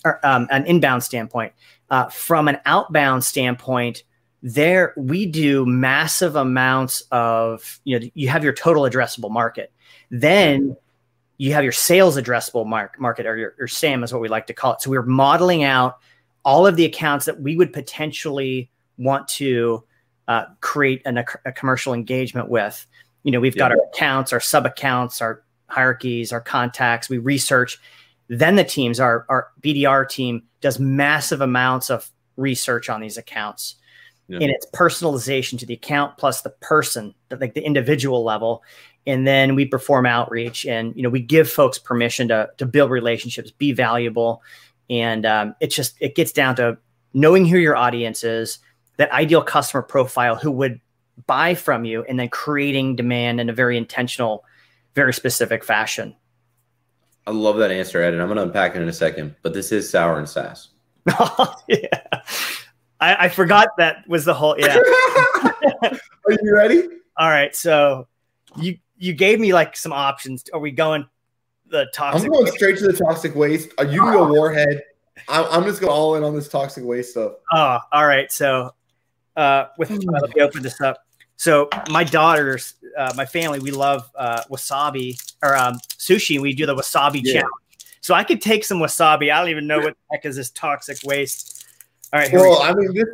Or, 0.04 0.26
um, 0.26 0.48
an 0.52 0.66
inbound 0.66 1.04
standpoint. 1.04 1.54
Uh, 1.90 2.08
from 2.10 2.48
an 2.48 2.58
outbound 2.66 3.24
standpoint, 3.24 4.04
there 4.42 4.94
we 4.98 5.26
do 5.26 5.66
massive 5.66 6.36
amounts 6.36 7.04
of 7.12 7.80
you 7.84 8.00
know 8.00 8.08
you 8.14 8.28
have 8.28 8.44
your 8.44 8.54
total 8.54 8.84
addressable 8.84 9.30
market 9.30 9.72
then 10.10 10.76
you 11.38 11.54
have 11.54 11.64
your 11.64 11.72
sales 11.72 12.18
addressable 12.18 12.66
mark, 12.66 13.00
market 13.00 13.26
or 13.26 13.38
your, 13.38 13.56
your 13.58 13.68
sam 13.68 14.04
is 14.04 14.12
what 14.12 14.22
we 14.22 14.28
like 14.28 14.48
to 14.48 14.54
call 14.54 14.74
it 14.74 14.82
so 14.82 14.90
we're 14.90 15.04
modeling 15.04 15.64
out 15.64 16.00
all 16.44 16.66
of 16.66 16.76
the 16.76 16.86
accounts 16.86 17.26
that 17.26 17.40
we 17.40 17.56
would 17.56 17.72
potentially 17.72 18.70
want 18.98 19.28
to 19.28 19.84
uh, 20.32 20.46
create 20.62 21.02
an, 21.06 21.18
a, 21.18 21.26
a, 21.46 21.52
commercial 21.52 21.94
engagement 21.94 22.50
with 22.50 22.86
you 23.24 23.32
know 23.32 23.40
we've 23.40 23.56
yeah. 23.56 23.70
got 23.70 23.72
our 23.72 23.84
accounts 23.94 24.32
our 24.32 24.40
sub 24.40 24.66
accounts 24.66 25.22
our 25.22 25.44
hierarchies 25.68 26.32
our 26.32 26.42
contacts 26.42 27.10
we 27.10 27.18
research 27.18 27.80
then 28.28 28.56
the 28.56 28.64
teams 28.64 29.00
our, 29.00 29.26
our 29.30 29.50
bdr 29.62 30.08
team 30.08 30.44
does 30.62 30.80
massive 30.80 31.42
amounts 31.42 31.90
of 31.90 32.12
research 32.38 32.90
on 32.90 33.02
these 33.02 33.18
accounts 33.18 33.76
yeah. 34.32 34.40
and 34.40 34.52
it's 34.52 34.66
personalization 34.68 35.60
to 35.60 35.66
the 35.66 35.74
account 35.74 36.18
plus 36.18 36.42
the 36.42 36.50
person, 36.50 37.14
like 37.40 37.54
the 37.54 37.64
individual 37.66 38.24
level. 38.24 38.64
And 39.06 39.28
then 39.28 39.56
we 39.56 39.66
perform 39.66 40.06
outreach, 40.06 40.66
and 40.66 40.96
you 40.96 41.02
know 41.02 41.10
we 41.10 41.22
give 41.22 41.50
folks 41.50 41.80
permission 41.80 42.28
to 42.28 42.50
to 42.58 42.68
build 42.68 42.92
relationships, 42.92 43.50
be 43.50 43.72
valuable, 43.72 44.44
and 44.92 45.26
um, 45.26 45.56
it 45.60 45.68
just 45.68 45.96
it 46.00 46.16
gets 46.16 46.32
down 46.32 46.56
to 46.58 46.78
knowing 47.14 47.48
who 47.48 47.58
your 47.58 47.76
audience 47.76 48.24
is, 48.24 48.60
that 49.02 49.12
ideal 49.12 49.42
customer 49.42 49.82
profile 49.82 50.36
who 50.36 50.52
would 50.52 50.80
buy 51.26 51.56
from 51.56 51.86
you, 51.86 52.04
and 52.04 52.20
then 52.20 52.30
creating 52.30 52.96
demand 52.96 53.42
in 53.42 53.50
a 53.50 53.54
very 53.54 53.76
intentional, 53.76 54.46
very 54.94 55.12
specific 55.12 55.64
fashion. 55.64 56.16
I 57.26 57.32
love 57.32 57.58
that 57.58 57.72
answer, 57.72 58.00
Ed, 58.00 58.14
and 58.14 58.22
I'm 58.22 58.28
going 58.28 58.38
to 58.38 58.44
unpack 58.44 58.76
it 58.76 58.82
in 58.82 58.88
a 58.88 58.94
second. 58.94 59.36
But 59.42 59.56
this 59.56 59.72
is 59.72 59.90
sour 59.90 60.20
and 60.20 60.30
sass. 60.30 60.70
Oh, 61.20 61.56
yeah. 61.68 61.88
I, 63.00 63.26
I 63.26 63.30
forgot 63.30 63.70
that 63.80 64.08
was 64.08 64.24
the 64.24 64.36
whole. 64.36 64.56
Yeah. 64.60 64.78
Are 65.84 66.32
you 66.32 66.54
ready? 66.54 66.88
All 67.18 67.30
right. 67.30 67.56
So 67.56 68.08
you 68.58 68.78
you 68.98 69.14
gave 69.14 69.40
me 69.40 69.52
like 69.52 69.76
some 69.76 69.94
options. 69.94 70.44
Are 70.54 70.60
we 70.60 70.70
going 70.70 71.08
the 71.66 71.88
toxic? 71.92 72.30
Waste? 72.30 72.38
I'm 72.38 72.46
going 72.46 72.52
straight 72.56 72.78
to 72.78 72.88
the 72.88 72.94
toxic 72.94 73.34
waste. 73.34 73.70
Are 73.80 73.86
You 73.86 74.02
can 74.02 74.14
go 74.14 74.32
warhead. 74.32 74.84
I'm, 75.28 75.46
I'm 75.50 75.64
just 75.64 75.82
going 75.82 75.92
all 75.92 76.16
in 76.16 76.24
on 76.24 76.36
this 76.36 76.48
toxic 76.48 76.84
waste 76.84 77.12
stuff. 77.12 77.34
Oh, 77.52 77.80
all 77.92 78.06
right. 78.06 78.32
So, 78.32 78.74
uh, 79.36 79.66
with 79.78 79.92
uh, 79.92 79.96
let 80.22 80.36
me 80.36 80.42
open 80.42 80.64
this 80.64 80.80
up. 80.82 80.98
So 81.38 81.70
my 81.90 82.04
daughters, 82.04 82.76
uh, 82.98 83.14
my 83.16 83.26
family, 83.26 83.60
we 83.60 83.72
love 83.72 84.10
uh, 84.16 84.44
wasabi 84.52 85.20
or 85.42 85.56
um, 85.56 85.80
sushi. 85.98 86.40
We 86.40 86.54
do 86.54 86.66
the 86.66 86.76
wasabi 86.76 87.22
Yeah. 87.24 87.34
challenge. 87.34 87.52
So 88.02 88.14
I 88.14 88.24
could 88.24 88.42
take 88.42 88.64
some 88.64 88.80
wasabi. 88.80 89.32
I 89.32 89.40
don't 89.40 89.50
even 89.50 89.68
know 89.68 89.80
what 89.80 89.94
the 89.94 90.16
heck 90.16 90.26
is 90.26 90.36
this 90.36 90.52
toxic 90.52 90.98
waste. 91.04 91.66
All 92.14 92.20
right. 92.20 92.30
Here 92.30 92.40
we 92.40 92.48
Well, 92.48 92.60
go. 92.60 92.64
I 92.64 92.74
mean, 92.74 92.94
this, 92.94 93.06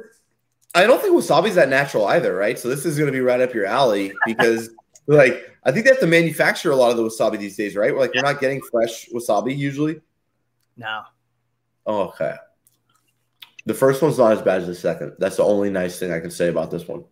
I 0.75 0.85
don't 0.85 1.01
think 1.01 1.15
wasabi's 1.15 1.55
that 1.55 1.69
natural 1.69 2.05
either, 2.07 2.35
right? 2.35 2.57
So 2.59 2.67
this 2.67 2.85
is 2.85 2.97
going 2.97 3.07
to 3.07 3.13
be 3.13 3.21
right 3.21 3.39
up 3.39 3.53
your 3.53 3.65
alley 3.65 4.13
because, 4.25 4.69
like, 5.07 5.49
I 5.63 5.71
think 5.71 5.85
they 5.85 5.91
have 5.91 5.99
to 6.01 6.07
manufacture 6.07 6.71
a 6.71 6.75
lot 6.75 6.91
of 6.91 6.97
the 6.97 7.03
wasabi 7.03 7.37
these 7.39 7.55
days, 7.55 7.75
right? 7.75 7.93
We're 7.93 7.99
Like, 7.99 8.13
we're 8.13 8.21
not 8.21 8.39
getting 8.41 8.61
fresh 8.61 9.07
wasabi 9.09 9.55
usually. 9.57 10.01
no. 10.75 11.03
Oh, 11.85 12.01
okay. 12.09 12.35
The 13.67 13.73
first 13.73 14.01
one's 14.01 14.17
not 14.17 14.31
as 14.31 14.41
bad 14.41 14.61
as 14.61 14.67
the 14.67 14.73
second. 14.73 15.11
That's 15.19 15.35
the 15.35 15.43
only 15.43 15.69
nice 15.69 15.99
thing 15.99 16.13
I 16.13 16.21
can 16.21 16.31
say 16.31 16.47
about 16.47 16.71
this 16.71 16.87
one. 16.87 17.03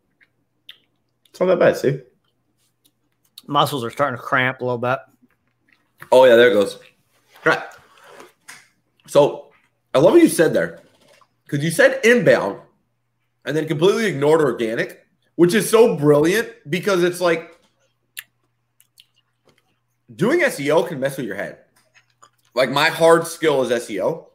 It's 1.30 1.40
not 1.42 1.48
that 1.48 1.60
bad, 1.60 1.76
see? 1.76 2.00
Muscles 3.46 3.84
are 3.84 3.92
starting 3.92 4.18
to 4.18 4.24
cramp 4.24 4.62
a 4.62 4.64
little 4.64 4.78
bit. 4.78 5.00
Oh 6.14 6.24
yeah, 6.24 6.38
there 6.38 6.50
it 6.50 6.54
goes. 6.54 6.80
Right. 7.44 7.62
So 9.06 9.52
I 9.94 10.00
love 10.00 10.14
what 10.14 10.22
you 10.22 10.30
said 10.30 10.54
there. 10.54 10.80
Because 11.44 11.62
you 11.62 11.72
said 11.72 12.00
inbound 12.06 12.62
and 13.44 13.56
then 13.56 13.68
completely 13.68 14.06
ignored 14.06 14.40
organic, 14.40 15.06
which 15.36 15.54
is 15.54 15.70
so 15.70 15.98
brilliant 15.98 16.50
because 16.70 17.04
it's 17.04 17.20
like 17.20 17.60
doing 20.16 20.40
SEO 20.40 20.88
can 20.88 21.02
mess 21.02 21.18
with 21.18 21.26
your 21.26 21.36
head. 21.36 21.66
Like 22.54 22.70
my 22.72 22.88
hard 22.88 23.28
skill 23.28 23.62
is 23.62 23.72
SEO. 23.72 24.28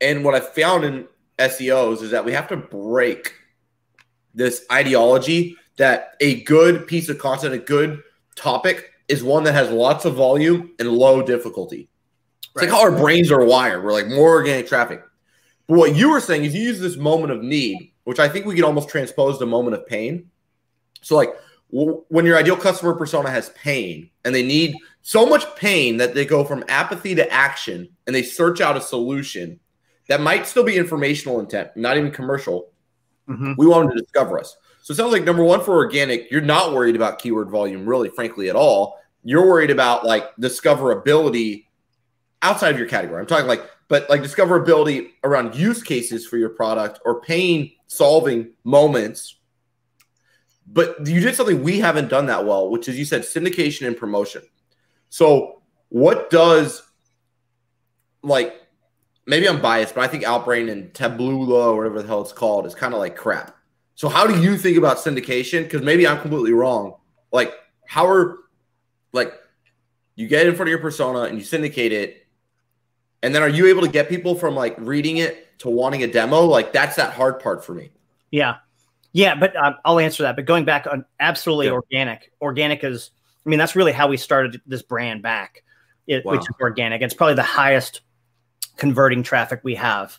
And 0.00 0.24
what 0.24 0.34
I 0.34 0.40
found 0.40 0.84
in 0.84 1.06
SEOs 1.38 2.02
is 2.02 2.10
that 2.10 2.24
we 2.24 2.32
have 2.32 2.48
to 2.48 2.56
break 2.56 3.34
this 4.34 4.64
ideology 4.70 5.56
that 5.76 6.14
a 6.20 6.42
good 6.42 6.86
piece 6.86 7.08
of 7.08 7.18
content, 7.18 7.54
a 7.54 7.58
good 7.58 8.02
topic 8.34 8.92
is 9.08 9.22
one 9.22 9.44
that 9.44 9.52
has 9.52 9.70
lots 9.70 10.04
of 10.04 10.14
volume 10.14 10.72
and 10.78 10.90
low 10.90 11.22
difficulty. 11.22 11.88
It's 12.54 12.62
like 12.62 12.70
how 12.70 12.82
our 12.82 12.92
brains 12.92 13.30
are 13.30 13.44
wired. 13.44 13.84
We're 13.84 13.92
like 13.92 14.08
more 14.08 14.30
organic 14.30 14.66
traffic. 14.66 15.02
But 15.66 15.78
what 15.78 15.96
you 15.96 16.10
were 16.10 16.20
saying 16.20 16.44
is 16.44 16.54
you 16.54 16.62
use 16.62 16.80
this 16.80 16.96
moment 16.96 17.32
of 17.32 17.42
need, 17.42 17.92
which 18.04 18.18
I 18.18 18.28
think 18.28 18.46
we 18.46 18.54
can 18.54 18.64
almost 18.64 18.88
transpose 18.88 19.38
to 19.38 19.46
moment 19.46 19.74
of 19.74 19.86
pain. 19.86 20.30
So, 21.02 21.16
like 21.16 21.30
w- 21.70 22.04
when 22.08 22.24
your 22.24 22.38
ideal 22.38 22.56
customer 22.56 22.94
persona 22.94 23.30
has 23.30 23.50
pain 23.50 24.10
and 24.24 24.34
they 24.34 24.42
need 24.42 24.74
so 25.02 25.26
much 25.26 25.44
pain 25.56 25.98
that 25.98 26.14
they 26.14 26.24
go 26.24 26.44
from 26.44 26.64
apathy 26.68 27.14
to 27.14 27.30
action 27.32 27.88
and 28.06 28.14
they 28.14 28.22
search 28.22 28.60
out 28.60 28.76
a 28.76 28.80
solution 28.80 29.60
that 30.08 30.20
might 30.20 30.46
still 30.46 30.64
be 30.64 30.76
informational 30.76 31.40
intent, 31.40 31.70
not 31.76 31.96
even 31.96 32.10
commercial. 32.10 32.70
Mhm. 33.28 33.56
We 33.56 33.66
want 33.66 33.88
them 33.88 33.96
to 33.96 34.02
discover 34.02 34.38
us. 34.38 34.56
So 34.82 34.92
it 34.92 34.96
sounds 34.96 35.12
like 35.12 35.24
number 35.24 35.42
one 35.42 35.60
for 35.60 35.74
organic, 35.74 36.30
you're 36.30 36.40
not 36.40 36.72
worried 36.72 36.94
about 36.94 37.18
keyword 37.18 37.50
volume, 37.50 37.84
really, 37.86 38.08
frankly, 38.08 38.48
at 38.48 38.56
all. 38.56 39.00
You're 39.24 39.46
worried 39.46 39.70
about 39.70 40.04
like 40.04 40.34
discoverability 40.36 41.64
outside 42.42 42.70
of 42.70 42.78
your 42.78 42.88
category. 42.88 43.20
I'm 43.20 43.26
talking 43.26 43.48
like, 43.48 43.68
but 43.88 44.08
like 44.08 44.22
discoverability 44.22 45.10
around 45.24 45.56
use 45.56 45.82
cases 45.82 46.26
for 46.26 46.36
your 46.36 46.50
product 46.50 47.00
or 47.04 47.20
pain 47.20 47.72
solving 47.88 48.52
moments. 48.62 49.36
But 50.68 51.06
you 51.06 51.20
did 51.20 51.34
something 51.34 51.62
we 51.62 51.78
haven't 51.80 52.08
done 52.08 52.26
that 52.26 52.44
well, 52.44 52.70
which 52.70 52.88
is 52.88 52.96
you 52.98 53.04
said 53.04 53.22
syndication 53.22 53.86
and 53.86 53.96
promotion. 53.96 54.42
So 55.10 55.62
what 55.88 56.30
does 56.30 56.82
like 58.22 58.60
maybe 59.26 59.48
I'm 59.48 59.60
biased, 59.60 59.94
but 59.94 60.02
I 60.02 60.08
think 60.08 60.24
Outbrain 60.24 60.70
and 60.70 60.92
Taboola 60.92 61.66
or 61.66 61.76
whatever 61.76 62.00
the 62.00 62.08
hell 62.08 62.22
it's 62.22 62.32
called 62.32 62.66
is 62.66 62.74
kind 62.74 62.94
of 62.94 63.00
like 63.00 63.16
crap. 63.16 63.56
So 63.94 64.08
how 64.08 64.26
do 64.26 64.40
you 64.40 64.56
think 64.56 64.76
about 64.76 64.98
syndication? 64.98 65.64
Because 65.64 65.82
maybe 65.82 66.06
I'm 66.06 66.20
completely 66.20 66.52
wrong. 66.52 66.96
Like 67.32 67.52
how 67.86 68.06
are 68.06 68.38
like 69.12 69.32
you 70.14 70.26
get 70.28 70.46
in 70.46 70.54
front 70.54 70.68
of 70.68 70.70
your 70.70 70.78
persona 70.80 71.22
and 71.22 71.38
you 71.38 71.44
syndicate 71.44 71.92
it, 71.92 72.26
and 73.22 73.34
then 73.34 73.42
are 73.42 73.48
you 73.48 73.66
able 73.66 73.82
to 73.82 73.88
get 73.88 74.08
people 74.08 74.34
from 74.34 74.54
like 74.54 74.76
reading 74.78 75.18
it 75.18 75.58
to 75.60 75.68
wanting 75.70 76.02
a 76.02 76.06
demo? 76.06 76.42
Like 76.44 76.72
that's 76.72 76.96
that 76.96 77.12
hard 77.12 77.40
part 77.40 77.64
for 77.64 77.74
me. 77.74 77.90
Yeah. 78.30 78.56
Yeah, 79.12 79.34
but 79.34 79.56
um, 79.56 79.76
I'll 79.84 79.98
answer 79.98 80.24
that. 80.24 80.36
But 80.36 80.44
going 80.44 80.66
back 80.66 80.86
on 80.86 81.06
absolutely 81.20 81.66
Yeah. 81.66 81.72
organic. 81.72 82.32
Organic 82.42 82.84
is, 82.84 83.12
I 83.46 83.48
mean, 83.48 83.58
that's 83.58 83.74
really 83.74 83.92
how 83.92 84.08
we 84.08 84.18
started 84.18 84.60
this 84.66 84.82
brand 84.82 85.22
back, 85.22 85.62
it, 86.06 86.22
Wow. 86.22 86.32
which 86.32 86.42
is 86.42 86.54
organic. 86.60 87.00
It's 87.00 87.14
probably 87.14 87.34
the 87.36 87.42
highest 87.42 88.02
converting 88.76 89.22
traffic 89.22 89.60
we 89.62 89.74
have 89.74 90.18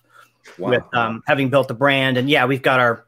Wow. 0.58 0.70
with 0.70 0.84
um, 0.94 1.24
having 1.28 1.50
built 1.50 1.68
the 1.68 1.74
brand. 1.74 2.18
And 2.18 2.30
yeah, 2.30 2.46
we've 2.46 2.62
got 2.62 2.80
our, 2.80 3.06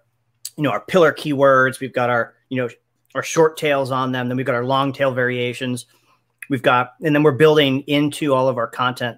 you 0.58 0.64
know, 0.64 0.72
our 0.72 0.82
pillar 0.82 1.14
keywords. 1.14 1.80
We've 1.80 1.94
got 1.94 2.10
our, 2.10 2.34
you 2.50 2.62
know, 2.62 2.70
our 3.16 3.24
short 3.24 3.58
tails 3.58 3.92
on 3.92 4.12
them. 4.12 4.28
Then 4.28 4.38
we've 4.38 4.46
got 4.46 4.56
our 4.56 4.66
long 4.66 4.94
tail 4.94 5.12
variations. 5.12 5.86
We've 6.50 6.62
got, 6.62 6.94
and 7.02 7.16
then 7.16 7.24
we're 7.24 7.32
building 7.32 7.82
into 7.82 8.34
all 8.34 8.48
of 8.48 8.58
our 8.58 8.68
content 8.68 9.18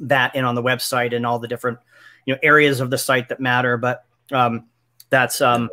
that 0.00 0.32
and 0.34 0.46
on 0.46 0.54
the 0.54 0.62
website 0.62 1.14
and 1.14 1.26
all 1.26 1.38
the 1.38 1.48
different, 1.48 1.78
you 2.24 2.34
know, 2.34 2.40
areas 2.42 2.80
of 2.80 2.90
the 2.90 2.98
site 2.98 3.28
that 3.30 3.40
matter. 3.40 3.76
But 3.76 4.04
um, 4.32 4.66
that's 5.10 5.40
um, 5.40 5.68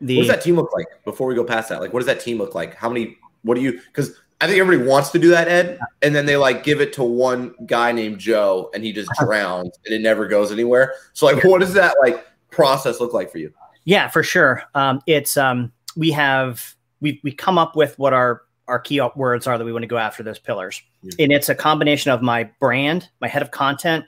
the 0.00 0.16
what 0.16 0.22
does 0.22 0.28
that 0.30 0.42
team 0.42 0.56
look 0.56 0.72
like 0.74 0.86
before 1.04 1.26
we 1.26 1.34
go 1.34 1.44
past 1.44 1.68
that? 1.70 1.80
Like, 1.80 1.92
what 1.92 2.00
does 2.00 2.06
that 2.06 2.20
team 2.20 2.38
look 2.38 2.54
like? 2.54 2.74
How 2.74 2.88
many? 2.88 3.18
What 3.42 3.54
do 3.54 3.60
you? 3.62 3.72
Because 3.72 4.12
I 4.40 4.46
think 4.46 4.58
everybody 4.60 4.86
wants 4.88 5.10
to 5.10 5.18
do 5.18 5.30
that, 5.30 5.48
Ed, 5.48 5.78
and 6.02 6.14
then 6.14 6.26
they 6.26 6.36
like 6.36 6.62
give 6.62 6.80
it 6.80 6.92
to 6.94 7.02
one 7.02 7.54
guy 7.64 7.92
named 7.92 8.18
Joe, 8.18 8.70
and 8.74 8.84
he 8.84 8.92
just 8.92 9.10
drowns, 9.18 9.78
and 9.86 9.94
it 9.94 10.02
never 10.02 10.28
goes 10.28 10.52
anywhere. 10.52 10.94
So, 11.14 11.26
like, 11.26 11.42
what 11.42 11.60
does 11.60 11.72
that 11.74 11.96
like 12.02 12.26
process 12.50 13.00
look 13.00 13.14
like 13.14 13.32
for 13.32 13.38
you? 13.38 13.52
Yeah, 13.84 14.08
for 14.08 14.22
sure. 14.22 14.62
Um, 14.74 15.00
it's 15.06 15.36
um, 15.36 15.72
we 15.96 16.10
have 16.10 16.74
we 17.00 17.20
we 17.24 17.32
come 17.32 17.56
up 17.56 17.76
with 17.76 17.98
what 17.98 18.12
our 18.12 18.42
our 18.68 18.78
key 18.78 19.00
words 19.14 19.46
are 19.46 19.56
that 19.56 19.64
we 19.64 19.72
want 19.72 19.84
to 19.84 19.88
go 19.88 19.96
after 19.96 20.22
those 20.22 20.38
pillars, 20.38 20.82
Yeah. 21.02 21.12
and 21.24 21.32
it's 21.32 21.48
a 21.48 21.54
combination 21.54 22.10
of 22.10 22.20
my 22.20 22.50
brand, 22.60 23.08
my 23.20 23.28
head 23.28 23.40
of 23.42 23.52
content, 23.52 24.04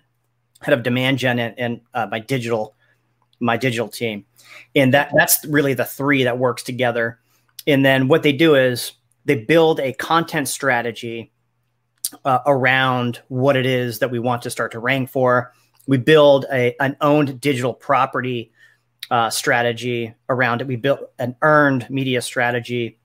head 0.60 0.74
of 0.74 0.82
demand 0.82 1.18
gen, 1.18 1.38
and, 1.38 1.54
and 1.58 1.80
uh, 1.94 2.06
my 2.10 2.18
digital 2.18 2.74
my 3.40 3.56
digital 3.56 3.88
team, 3.88 4.26
and 4.76 4.92
that 4.92 5.10
that's 5.16 5.42
really 5.46 5.72
the 5.72 5.86
three 5.86 6.24
that 6.24 6.38
works 6.38 6.62
together. 6.62 7.18
And 7.66 7.84
then 7.84 8.08
what 8.08 8.22
they 8.22 8.32
do 8.32 8.54
is 8.54 8.92
they 9.28 9.34
build 9.36 9.78
a 9.78 9.92
content 9.92 10.48
strategy 10.48 11.30
uh, 12.24 12.38
around 12.46 13.20
what 13.28 13.56
it 13.56 13.66
is 13.66 13.98
that 13.98 14.10
we 14.10 14.18
want 14.18 14.40
to 14.42 14.50
start 14.50 14.72
to 14.72 14.78
rank 14.78 15.10
for. 15.10 15.52
We 15.86 15.98
build 15.98 16.46
a 16.50 16.74
an 16.80 16.96
owned 17.02 17.38
digital 17.38 17.74
property 17.74 18.50
uh, 19.10 19.28
strategy 19.28 20.14
around 20.30 20.62
it. 20.62 20.66
We 20.66 20.76
built 20.76 21.12
an 21.18 21.36
earned 21.42 21.88
media 21.90 22.22
strategy. 22.22 22.98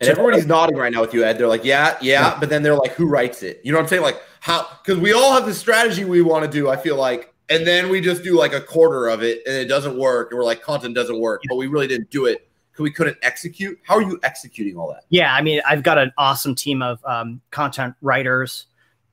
And 0.00 0.10
everybody's 0.10 0.46
nodding 0.46 0.76
right 0.76 0.92
now 0.92 1.00
with 1.00 1.14
you, 1.14 1.24
Ed. 1.24 1.38
They're 1.38 1.46
like, 1.46 1.64
yeah, 1.64 1.96
yeah, 2.00 2.36
but 2.40 2.48
then 2.48 2.64
they're 2.64 2.74
like, 2.74 2.92
who 2.92 3.06
writes 3.06 3.44
it? 3.44 3.60
You 3.62 3.70
know 3.70 3.78
what 3.78 3.84
I'm 3.84 3.88
saying? 3.88 4.02
Like, 4.02 4.20
how? 4.40 4.66
Because 4.84 5.00
we 5.00 5.12
all 5.12 5.32
have 5.32 5.46
the 5.46 5.54
strategy 5.54 6.04
we 6.04 6.22
want 6.22 6.44
to 6.44 6.50
do. 6.50 6.68
I 6.68 6.76
feel 6.76 6.96
like, 6.96 7.32
and 7.48 7.64
then 7.64 7.88
we 7.88 8.00
just 8.00 8.24
do 8.24 8.36
like 8.36 8.52
a 8.52 8.60
quarter 8.60 9.06
of 9.06 9.22
it, 9.22 9.42
and 9.46 9.54
it 9.54 9.66
doesn't 9.66 9.96
work, 9.96 10.32
and 10.32 10.38
we're 10.38 10.44
like, 10.44 10.60
content 10.60 10.96
doesn't 10.96 11.20
work, 11.20 11.42
but 11.48 11.54
we 11.54 11.68
really 11.68 11.86
didn't 11.86 12.10
do 12.10 12.26
it 12.26 12.48
we 12.78 12.90
couldn't 12.90 13.18
execute. 13.22 13.78
How 13.82 13.96
are 13.96 14.02
you 14.02 14.18
executing 14.22 14.76
all 14.76 14.88
that? 14.88 15.04
Yeah, 15.10 15.34
I 15.34 15.42
mean, 15.42 15.60
I've 15.68 15.82
got 15.82 15.98
an 15.98 16.12
awesome 16.16 16.54
team 16.54 16.80
of 16.82 17.04
um, 17.04 17.40
content 17.50 17.94
writers 18.00 18.66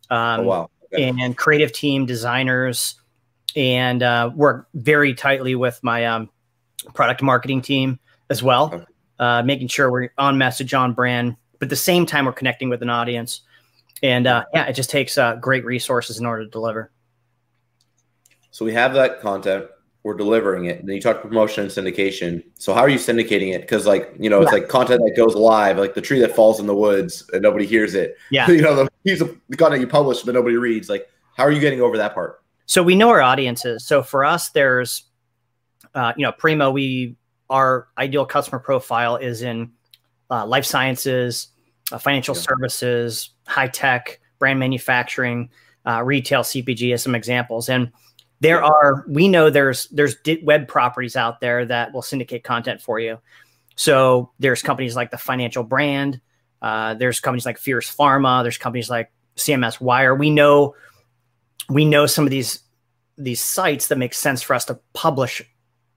um, 0.09 0.41
oh 0.41 0.43
wow. 0.43 0.69
Okay. 0.93 1.09
and 1.09 1.37
creative 1.37 1.71
team 1.73 2.05
designers, 2.05 2.95
and 3.55 4.01
uh, 4.01 4.31
work 4.35 4.67
very 4.73 5.13
tightly 5.13 5.55
with 5.55 5.79
my 5.83 6.05
um, 6.05 6.29
product 6.93 7.21
marketing 7.21 7.61
team 7.61 7.99
as 8.29 8.41
well, 8.41 8.71
Okay. 8.73 8.85
uh, 9.19 9.43
making 9.43 9.67
sure 9.67 9.91
we're 9.91 10.13
on 10.17 10.37
message, 10.37 10.73
on 10.73 10.93
brand, 10.93 11.35
but 11.59 11.65
at 11.65 11.69
the 11.69 11.75
same 11.75 12.05
time 12.05 12.25
we're 12.25 12.31
connecting 12.31 12.69
with 12.69 12.81
an 12.81 12.89
audience. 12.89 13.41
And 14.01 14.27
uh, 14.27 14.45
yeah, 14.53 14.65
it 14.65 14.73
just 14.73 14.89
takes 14.89 15.17
uh, 15.17 15.35
great 15.35 15.65
resources 15.65 16.19
in 16.19 16.25
order 16.25 16.45
to 16.45 16.49
deliver. 16.49 16.91
So 18.51 18.65
we 18.65 18.73
have 18.73 18.93
that 18.93 19.19
content. 19.19 19.65
We're 20.03 20.15
delivering 20.15 20.65
it. 20.65 20.79
And 20.79 20.87
then 20.87 20.95
you 20.95 21.01
talk 21.01 21.21
promotion 21.21 21.63
and 21.63 21.71
syndication. 21.71 22.43
So 22.55 22.73
how 22.73 22.81
are 22.81 22.89
you 22.89 22.97
syndicating 22.97 23.53
it? 23.53 23.61
Because 23.61 23.85
like 23.85 24.13
you 24.17 24.29
know, 24.29 24.41
it's 24.41 24.51
like 24.51 24.69
content 24.69 25.01
that 25.05 25.15
goes 25.17 25.35
live, 25.35 25.77
like 25.77 25.93
the 25.93 26.01
tree 26.01 26.19
that 26.21 26.35
falls 26.35 26.59
in 26.59 26.67
the 26.67 26.75
woods 26.75 27.29
and 27.33 27.41
nobody 27.41 27.65
hears 27.65 27.95
it. 27.95 28.17
Yeah. 28.31 28.49
you 28.51 28.61
know, 28.61 28.75
the 28.75 28.89
piece 29.05 29.21
of 29.21 29.35
the 29.49 29.57
content 29.57 29.81
you 29.81 29.87
publish 29.87 30.21
but 30.21 30.33
nobody 30.33 30.55
reads. 30.55 30.89
Like, 30.89 31.09
how 31.35 31.43
are 31.43 31.51
you 31.51 31.59
getting 31.59 31.81
over 31.81 31.97
that 31.97 32.13
part? 32.13 32.41
so 32.69 32.83
we 32.83 32.93
know 32.93 33.09
our 33.09 33.21
audiences. 33.21 33.83
So 33.83 34.03
for 34.03 34.23
us, 34.23 34.49
there's, 34.49 35.05
uh, 35.95 36.13
you 36.15 36.23
know, 36.23 36.31
Primo. 36.31 36.69
We 36.69 37.17
our 37.49 37.87
ideal 37.97 38.27
customer 38.27 38.59
profile 38.59 39.15
is 39.15 39.41
in 39.41 39.71
uh, 40.29 40.45
life 40.45 40.65
sciences, 40.65 41.47
uh, 41.91 41.97
financial 41.97 42.35
Yeah. 42.35 42.41
services, 42.41 43.31
high 43.47 43.69
tech, 43.69 44.19
brand 44.37 44.59
manufacturing, 44.59 45.49
uh, 45.87 46.03
retail, 46.03 46.43
CPG, 46.43 46.93
as 46.93 47.01
some 47.01 47.15
examples. 47.15 47.69
And 47.69 47.91
there 48.41 48.63
are 48.63 49.05
we 49.07 49.27
know 49.27 49.49
there's 49.49 49.87
there's 49.87 50.15
web 50.43 50.67
properties 50.67 51.15
out 51.15 51.41
there 51.41 51.65
that 51.65 51.93
will 51.93 52.01
syndicate 52.01 52.43
content 52.43 52.81
for 52.81 52.99
you. 52.99 53.19
So 53.75 54.31
there's 54.39 54.61
companies 54.61 54.95
like 54.95 55.11
the 55.11 55.17
financial 55.17 55.63
brand 55.63 56.21
uh, 56.61 56.93
there's 56.95 57.19
companies 57.19 57.45
like 57.45 57.57
fierce 57.57 57.93
pharma 57.93 58.43
there's 58.43 58.57
companies 58.57 58.89
like 58.89 59.11
cms 59.37 59.79
wire. 59.79 60.15
We 60.15 60.29
know 60.29 60.75
we 61.69 61.85
know 61.85 62.05
some 62.05 62.25
of 62.25 62.31
these 62.31 62.59
these 63.17 63.41
sites 63.41 63.87
that 63.87 63.97
make 63.97 64.13
sense 64.13 64.41
for 64.41 64.53
us 64.53 64.65
to 64.65 64.79
publish 64.93 65.41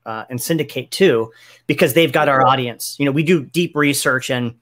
uh, 0.06 0.24
and 0.28 0.40
syndicate 0.40 0.90
to 0.92 1.30
because 1.66 1.94
they've 1.94 2.12
got 2.12 2.28
our 2.28 2.46
audience. 2.46 2.96
You 2.98 3.06
know 3.06 3.12
we 3.12 3.22
do 3.22 3.44
deep 3.44 3.74
research 3.74 4.30
and 4.30 4.54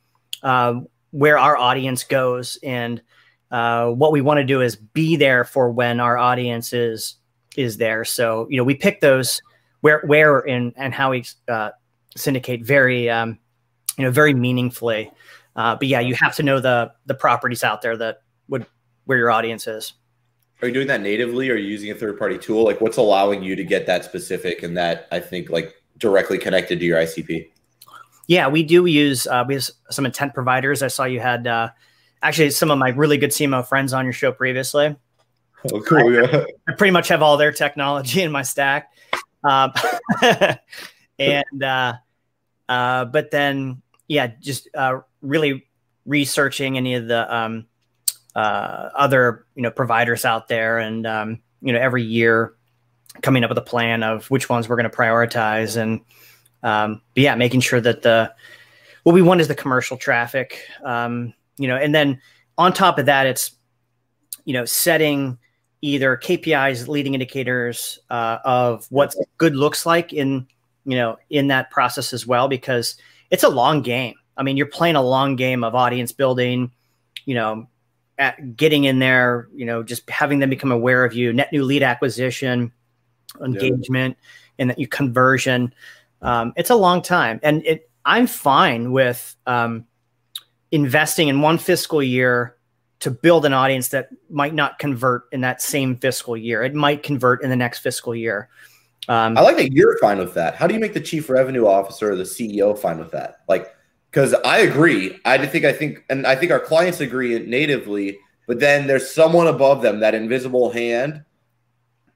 uh, 0.42 0.80
where 1.10 1.38
our 1.38 1.56
audience 1.56 2.04
goes 2.04 2.58
and 2.62 3.02
uh, 3.50 3.88
what 3.88 4.12
we 4.12 4.20
want 4.20 4.38
to 4.38 4.44
do 4.44 4.60
is 4.60 4.76
be 4.76 5.16
there 5.16 5.44
for 5.44 5.70
when 5.70 6.00
our 6.00 6.16
audience 6.16 6.72
is 6.72 7.16
is 7.60 7.76
there. 7.76 8.04
So 8.04 8.46
you 8.50 8.56
know, 8.56 8.64
we 8.64 8.74
pick 8.74 9.00
those 9.00 9.40
where 9.80 10.02
where 10.06 10.38
and 10.40 10.72
and 10.76 10.94
how 10.94 11.10
we 11.10 11.24
uh, 11.48 11.70
syndicate 12.16 12.64
very 12.64 13.08
um, 13.10 13.38
you 13.96 14.04
know 14.04 14.10
very 14.10 14.34
meaningfully. 14.34 15.10
Uh, 15.56 15.76
but 15.76 15.88
yeah, 15.88 16.00
you 16.00 16.14
have 16.14 16.34
to 16.36 16.42
know 16.42 16.60
the 16.60 16.92
the 17.06 17.14
properties 17.14 17.64
out 17.64 17.82
there 17.82 17.96
that 17.96 18.22
would 18.48 18.66
where 19.04 19.18
your 19.18 19.30
audience 19.30 19.66
is. 19.66 19.94
Are 20.62 20.68
you 20.68 20.74
doing 20.74 20.88
that 20.88 21.00
natively 21.00 21.48
or 21.48 21.54
are 21.54 21.56
you 21.56 21.68
using 21.68 21.90
a 21.90 21.94
third 21.94 22.18
party 22.18 22.36
tool? 22.36 22.64
Like 22.64 22.80
what's 22.80 22.98
allowing 22.98 23.42
you 23.42 23.56
to 23.56 23.64
get 23.64 23.86
that 23.86 24.04
specific 24.04 24.62
and 24.62 24.76
that 24.76 25.08
I 25.10 25.18
think 25.18 25.48
like 25.48 25.74
directly 25.96 26.36
connected 26.36 26.78
to 26.80 26.84
your 26.84 26.98
ICP? 26.98 27.50
Yeah, 28.26 28.46
we 28.46 28.62
do 28.62 28.86
use 28.86 29.26
uh, 29.26 29.44
we 29.48 29.54
have 29.54 29.68
some 29.90 30.06
intent 30.06 30.34
providers. 30.34 30.82
I 30.82 30.88
saw 30.88 31.04
you 31.04 31.18
had 31.18 31.46
uh, 31.46 31.70
actually 32.22 32.50
some 32.50 32.70
of 32.70 32.78
my 32.78 32.90
really 32.90 33.16
good 33.16 33.30
CMO 33.30 33.66
friends 33.66 33.92
on 33.92 34.04
your 34.04 34.12
show 34.12 34.32
previously. 34.32 34.96
Oh, 35.72 35.80
cool. 35.80 35.98
I, 35.98 36.22
yeah. 36.22 36.44
I 36.68 36.72
pretty 36.72 36.92
much 36.92 37.08
have 37.08 37.22
all 37.22 37.36
their 37.36 37.52
technology 37.52 38.22
in 38.22 38.32
my 38.32 38.42
stack. 38.42 38.92
Um, 39.44 39.72
and, 41.18 41.62
uh, 41.62 41.94
uh, 42.68 43.04
but 43.06 43.30
then, 43.30 43.82
yeah, 44.08 44.28
just 44.40 44.68
uh, 44.74 45.00
really 45.22 45.66
researching 46.06 46.76
any 46.76 46.94
of 46.94 47.08
the 47.08 47.34
um, 47.34 47.66
uh, 48.34 48.90
other, 48.94 49.46
you 49.54 49.62
know, 49.62 49.70
providers 49.70 50.24
out 50.24 50.48
there. 50.48 50.78
And, 50.78 51.06
um, 51.06 51.40
you 51.60 51.72
know, 51.72 51.80
every 51.80 52.02
year 52.02 52.54
coming 53.22 53.44
up 53.44 53.50
with 53.50 53.58
a 53.58 53.62
plan 53.62 54.02
of 54.02 54.30
which 54.30 54.48
ones 54.48 54.68
we're 54.68 54.76
going 54.76 54.90
to 54.90 54.96
prioritize. 54.96 55.76
And, 55.76 56.00
um, 56.62 57.02
but 57.14 57.22
yeah, 57.22 57.34
making 57.34 57.60
sure 57.60 57.80
that 57.80 58.02
the, 58.02 58.32
what 59.02 59.14
we 59.14 59.22
want 59.22 59.40
is 59.40 59.48
the 59.48 59.54
commercial 59.54 59.96
traffic, 59.96 60.62
um, 60.84 61.34
you 61.58 61.68
know, 61.68 61.76
and 61.76 61.94
then 61.94 62.20
on 62.56 62.72
top 62.72 62.98
of 62.98 63.06
that, 63.06 63.26
it's, 63.26 63.52
you 64.44 64.52
know, 64.52 64.64
setting 64.64 65.38
either 65.82 66.16
KPIs, 66.16 66.88
leading 66.88 67.14
indicators 67.14 67.98
uh, 68.10 68.38
of 68.44 68.86
what 68.90 69.14
good 69.38 69.56
looks 69.56 69.86
like 69.86 70.12
in 70.12 70.46
you 70.84 70.96
know 70.96 71.16
in 71.30 71.48
that 71.48 71.70
process 71.70 72.12
as 72.12 72.26
well, 72.26 72.48
because 72.48 72.96
it's 73.30 73.44
a 73.44 73.48
long 73.48 73.82
game. 73.82 74.14
I 74.36 74.42
mean, 74.42 74.56
you're 74.56 74.66
playing 74.66 74.96
a 74.96 75.02
long 75.02 75.36
game 75.36 75.64
of 75.64 75.74
audience 75.74 76.12
building, 76.12 76.70
you 77.26 77.34
know, 77.34 77.68
getting 78.56 78.84
in 78.84 78.98
there, 78.98 79.48
you 79.54 79.66
know, 79.66 79.82
just 79.82 80.08
having 80.08 80.38
them 80.38 80.50
become 80.50 80.72
aware 80.72 81.04
of 81.04 81.14
you, 81.14 81.32
net 81.32 81.52
new 81.52 81.64
lead 81.64 81.82
acquisition, 81.82 82.72
engagement, 83.44 84.16
yeah. 84.18 84.54
and 84.58 84.70
that 84.70 84.78
you 84.78 84.88
conversion. 84.88 85.74
Um, 86.22 86.52
it's 86.56 86.70
a 86.70 86.74
long 86.74 87.02
time, 87.02 87.40
and 87.42 87.64
it. 87.66 87.86
I'm 88.02 88.26
fine 88.26 88.92
with 88.92 89.36
um, 89.46 89.86
investing 90.70 91.28
in 91.28 91.42
one 91.42 91.58
fiscal 91.58 92.02
year 92.02 92.56
to 93.00 93.10
build 93.10 93.46
an 93.46 93.52
audience 93.52 93.88
that 93.88 94.10
might 94.28 94.54
not 94.54 94.78
convert 94.78 95.24
in 95.32 95.40
that 95.40 95.60
same 95.62 95.96
fiscal 95.96 96.36
year. 96.36 96.62
It 96.62 96.74
might 96.74 97.02
convert 97.02 97.42
in 97.42 97.50
the 97.50 97.56
next 97.56 97.78
fiscal 97.78 98.14
year. 98.14 98.48
Um, 99.08 99.36
I 99.36 99.40
like 99.40 99.56
that 99.56 99.72
you're 99.72 99.98
fine 99.98 100.18
with 100.18 100.34
that. 100.34 100.54
How 100.54 100.66
do 100.66 100.74
you 100.74 100.80
make 100.80 100.92
the 100.92 101.00
chief 101.00 101.30
revenue 101.30 101.66
officer 101.66 102.12
or 102.12 102.16
the 102.16 102.24
CEO 102.24 102.78
fine 102.78 102.98
with 102.98 103.10
that? 103.12 103.40
Like, 103.48 103.74
because 104.10 104.34
I 104.44 104.58
agree. 104.58 105.18
I 105.24 105.44
think 105.46 105.64
I 105.64 105.72
think, 105.72 106.04
and 106.10 106.26
I 106.26 106.36
think 106.36 106.52
our 106.52 106.60
clients 106.60 107.00
agree 107.00 107.38
natively. 107.38 108.18
But 108.46 108.60
then 108.60 108.86
there's 108.86 109.10
someone 109.10 109.46
above 109.46 109.80
them, 109.80 110.00
that 110.00 110.14
invisible 110.14 110.70
hand, 110.70 111.24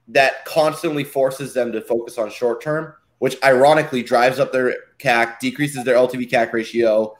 that 0.08 0.44
constantly 0.44 1.04
forces 1.04 1.54
them 1.54 1.72
to 1.72 1.80
focus 1.80 2.18
on 2.18 2.30
short 2.30 2.60
term, 2.60 2.92
which 3.18 3.36
ironically 3.42 4.02
drives 4.02 4.38
up 4.38 4.52
their 4.52 4.74
CAC, 4.98 5.38
decreases 5.38 5.84
their 5.84 5.96
LTV 5.96 6.28
CAC 6.28 6.52
ratio, 6.52 7.16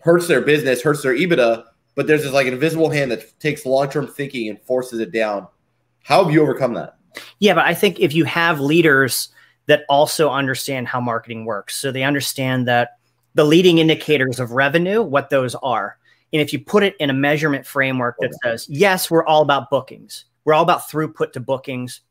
hurts 0.00 0.26
their 0.26 0.40
business, 0.40 0.82
hurts 0.82 1.02
their 1.02 1.14
EBITDA 1.14 1.64
but 1.98 2.06
there's 2.06 2.22
this 2.22 2.32
like 2.32 2.46
invisible 2.46 2.88
hand 2.90 3.10
that 3.10 3.40
takes 3.40 3.66
long 3.66 3.90
term 3.90 4.06
thinking 4.06 4.48
and 4.48 4.62
forces 4.62 5.00
it 5.00 5.10
down. 5.10 5.48
How 6.04 6.22
have 6.22 6.32
you 6.32 6.40
overcome 6.40 6.74
that? 6.74 6.96
Yeah, 7.40 7.54
but 7.54 7.64
I 7.64 7.74
think 7.74 7.98
if 7.98 8.14
you 8.14 8.22
have 8.22 8.60
leaders 8.60 9.30
that 9.66 9.82
also 9.88 10.30
understand 10.30 10.86
how 10.86 11.00
marketing 11.00 11.44
works, 11.44 11.74
so 11.74 11.90
they 11.90 12.04
understand 12.04 12.68
that 12.68 12.98
the 13.34 13.42
leading 13.42 13.78
indicators 13.78 14.38
of 14.38 14.52
revenue, 14.52 15.02
what 15.02 15.30
those 15.30 15.56
are. 15.56 15.98
And 16.32 16.40
if 16.40 16.52
you 16.52 16.60
put 16.60 16.84
it 16.84 16.94
in 17.00 17.10
a 17.10 17.12
measurement 17.12 17.66
framework 17.66 18.14
that 18.20 18.32
says, 18.44 18.68
yes, 18.70 19.10
we're 19.10 19.26
all 19.26 19.42
about 19.42 19.68
bookings, 19.68 20.26
we're 20.44 20.54
all 20.54 20.62
about 20.62 20.88
throughput 20.88 21.32
to 21.32 21.40
bookings, 21.40 22.02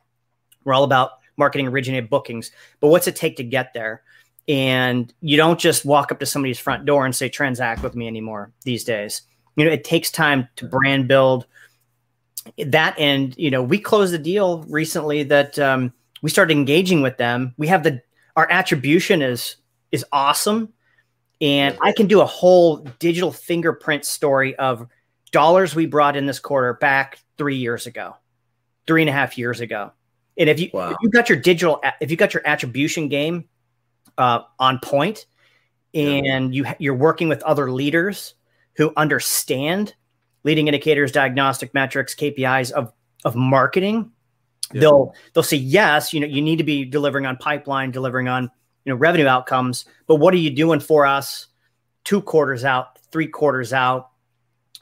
we're 0.65 0.73
all 0.73 0.83
about 0.83 1.11
marketing 1.37 1.69
originated 1.69 2.09
bookings, 2.09 2.51
but 2.81 2.89
what's 2.89 3.07
it 3.07 3.15
take 3.15 3.37
to 3.37 3.43
get 3.43 3.73
there? 3.73 4.03
And 4.49 5.13
you 5.21 5.37
don't 5.37 5.57
just 5.57 5.85
walk 5.85 6.11
up 6.11 6.19
to 6.19 6.25
somebody's 6.25 6.59
front 6.59 6.85
door 6.85 7.05
and 7.05 7.15
say, 7.15 7.29
transact 7.29 7.83
with 7.83 7.95
me 7.95 8.05
anymore 8.05 8.51
these 8.65 8.83
days 8.83 9.21
you 9.57 9.65
know, 9.65 9.71
it 9.71 9.83
takes 9.83 10.09
time 10.09 10.47
to 10.55 10.67
brand 10.67 11.07
build 11.07 11.45
that. 12.57 12.97
And, 12.97 13.35
you 13.37 13.51
know, 13.51 13.61
we 13.61 13.79
closed 13.79 14.13
a 14.13 14.19
deal 14.19 14.63
recently 14.69 15.23
that 15.23 15.59
um, 15.59 15.91
we 16.21 16.29
started 16.29 16.53
engaging 16.53 17.01
with 17.01 17.17
them. 17.17 17.53
We 17.57 17.67
have 17.67 17.83
the, 17.83 18.01
our 18.35 18.49
attribution 18.49 19.21
is, 19.21 19.57
is 19.91 20.05
awesome. 20.11 20.71
And 21.41 21.77
I 21.81 21.91
can 21.91 22.07
do 22.07 22.21
a 22.21 22.25
whole 22.25 22.77
digital 22.99 23.31
fingerprint 23.31 24.05
story 24.05 24.55
of 24.55 24.87
dollars 25.31 25.75
we 25.75 25.87
brought 25.87 26.15
in 26.15 26.27
this 26.27 26.39
quarter 26.39 26.73
back 26.75 27.19
three 27.37 27.57
years 27.57 27.87
ago, 27.87 28.15
three 28.85 29.01
and 29.01 29.09
a 29.09 29.13
half 29.13 29.37
years 29.37 29.59
ago. 29.59 29.91
And 30.37 30.49
if 30.49 30.59
you 30.59 30.69
wow. 30.73 30.91
if 30.91 30.97
you 31.01 31.09
got 31.09 31.29
your 31.29 31.37
digital 31.39 31.81
if 31.99 32.11
you 32.11 32.17
got 32.17 32.33
your 32.33 32.45
attribution 32.45 33.07
game 33.07 33.45
uh, 34.17 34.41
on 34.59 34.79
point, 34.79 35.25
and 35.93 36.53
you 36.53 36.65
you're 36.79 36.95
working 36.95 37.27
with 37.27 37.41
other 37.43 37.71
leaders 37.71 38.35
who 38.77 38.93
understand 38.95 39.93
leading 40.43 40.67
indicators, 40.67 41.11
diagnostic 41.11 41.73
metrics, 41.73 42.15
KPIs 42.15 42.71
of 42.71 42.93
of 43.25 43.35
marketing, 43.35 44.11
yeah. 44.73 44.81
they'll 44.81 45.13
they'll 45.33 45.43
say 45.43 45.57
yes. 45.57 46.13
You 46.13 46.21
know, 46.21 46.27
you 46.27 46.41
need 46.41 46.57
to 46.57 46.63
be 46.63 46.85
delivering 46.85 47.25
on 47.25 47.37
pipeline, 47.37 47.91
delivering 47.91 48.27
on 48.27 48.43
you 48.85 48.93
know 48.93 48.95
revenue 48.95 49.27
outcomes. 49.27 49.85
But 50.05 50.15
what 50.15 50.33
are 50.33 50.37
you 50.37 50.51
doing 50.51 50.79
for 50.79 51.05
us? 51.05 51.47
Two 52.03 52.21
quarters 52.21 52.63
out, 52.63 52.99
three 53.11 53.27
quarters 53.27 53.73
out. 53.73 54.11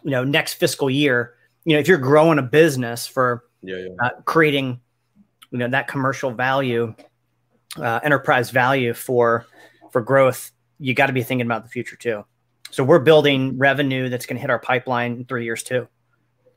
You 0.04 0.12
know, 0.12 0.24
next 0.24 0.56
fiscal 0.56 0.90
year. 0.90 1.34
You 1.64 1.74
know, 1.74 1.80
if 1.80 1.88
you're 1.88 1.98
growing 1.98 2.38
a 2.38 2.44
business 2.44 3.08
for 3.08 3.46
yeah, 3.64 3.78
yeah. 3.78 3.88
Uh, 4.00 4.10
creating, 4.26 4.80
you 5.50 5.58
know, 5.58 5.68
that 5.68 5.88
commercial 5.88 6.30
value, 6.30 6.94
uh, 7.78 8.00
enterprise 8.04 8.52
value 8.52 8.94
for 8.94 9.48
for 9.92 10.02
growth, 10.02 10.52
you 10.80 10.94
got 10.94 11.08
to 11.08 11.14
be 11.14 11.24
thinking 11.24 11.48
about 11.48 11.64
the 11.64 11.70
future 11.70 11.96
too. 11.96 12.24
So 12.72 12.84
we're 12.84 13.00
building 13.00 13.58
revenue 13.58 14.10
that's 14.10 14.26
going 14.26 14.36
to 14.36 14.42
hit 14.42 14.50
our 14.50 14.60
pipeline 14.60 15.14
in 15.14 15.26
three 15.26 15.46
years 15.46 15.64
too, 15.64 15.88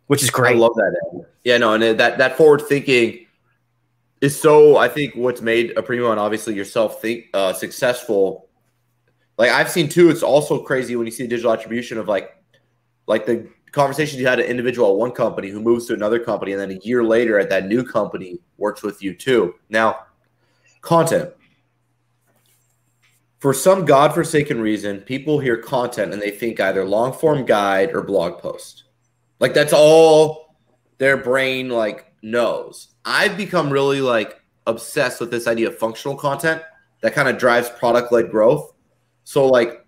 which 0.09 0.23
is 0.23 0.31
great. 0.31 0.57
I 0.57 0.59
love 0.59 0.75
that. 0.75 1.27
Yeah, 1.45 1.59
no, 1.59 1.75
and 1.75 1.83
that 1.83 2.19
that 2.19 2.37
forward 2.37 2.63
thinking 2.63 3.27
is 4.21 4.41
so. 4.41 4.79
I 4.79 4.89
think 4.89 5.15
what's 5.15 5.41
made 5.41 5.77
Aprimo 5.77 6.11
and 6.11 6.19
obviously 6.19 6.55
yourself 6.55 7.01
think 7.01 7.27
uh, 7.35 7.53
successful. 7.53 8.49
Like 9.37 9.51
I've 9.51 9.71
seen 9.71 9.89
too. 9.89 10.11
It's 10.11 10.25
also 10.25 10.61
crazy 10.61 10.97
when 10.97 11.07
you 11.07 11.13
see 11.13 11.27
digital 11.29 11.53
attribution 11.53 11.99
of 11.99 12.09
like, 12.09 12.37
like 13.07 13.25
the 13.25 13.49
conversations 13.71 14.21
you 14.21 14.27
had 14.27 14.41
an 14.41 14.47
individual 14.47 14.91
at 14.91 14.97
one 14.97 15.13
company 15.13 15.51
who 15.51 15.61
moves 15.61 15.87
to 15.87 15.95
another 15.95 16.19
company, 16.19 16.53
and 16.53 16.61
then 16.61 16.73
a 16.73 16.81
year 16.83 17.05
later 17.05 17.39
at 17.39 17.49
that 17.51 17.67
new 17.67 17.85
company 17.85 18.39
works 18.57 18.83
with 18.83 19.01
you 19.03 19.15
too. 19.15 19.55
Now, 19.69 20.07
content 20.81 21.31
for 23.39 23.55
some 23.55 23.85
godforsaken 23.85 24.61
reason, 24.61 25.01
people 25.01 25.39
hear 25.39 25.57
content 25.57 26.13
and 26.13 26.21
they 26.21 26.31
think 26.31 26.61
either 26.61 26.85
long 26.85 27.13
form 27.13 27.45
guide 27.45 27.95
or 27.95 28.03
blog 28.03 28.39
post. 28.39 28.85
Like 29.39 29.55
that's 29.55 29.73
all 29.73 30.57
their 30.99 31.17
brain 31.17 31.69
like 31.69 32.13
knows. 32.23 32.89
I've 33.05 33.37
become 33.37 33.71
really 33.71 34.01
like 34.01 34.41
obsessed 34.67 35.21
with 35.21 35.31
this 35.31 35.47
idea 35.47 35.69
of 35.69 35.79
functional 35.79 36.17
content 36.17 36.63
that 37.01 37.15
kind 37.15 37.29
of 37.29 37.39
drives 37.39 37.71
product 37.71 38.11
led 38.11 38.31
growth. 38.31 38.73
So 39.23 39.47
like 39.47 39.87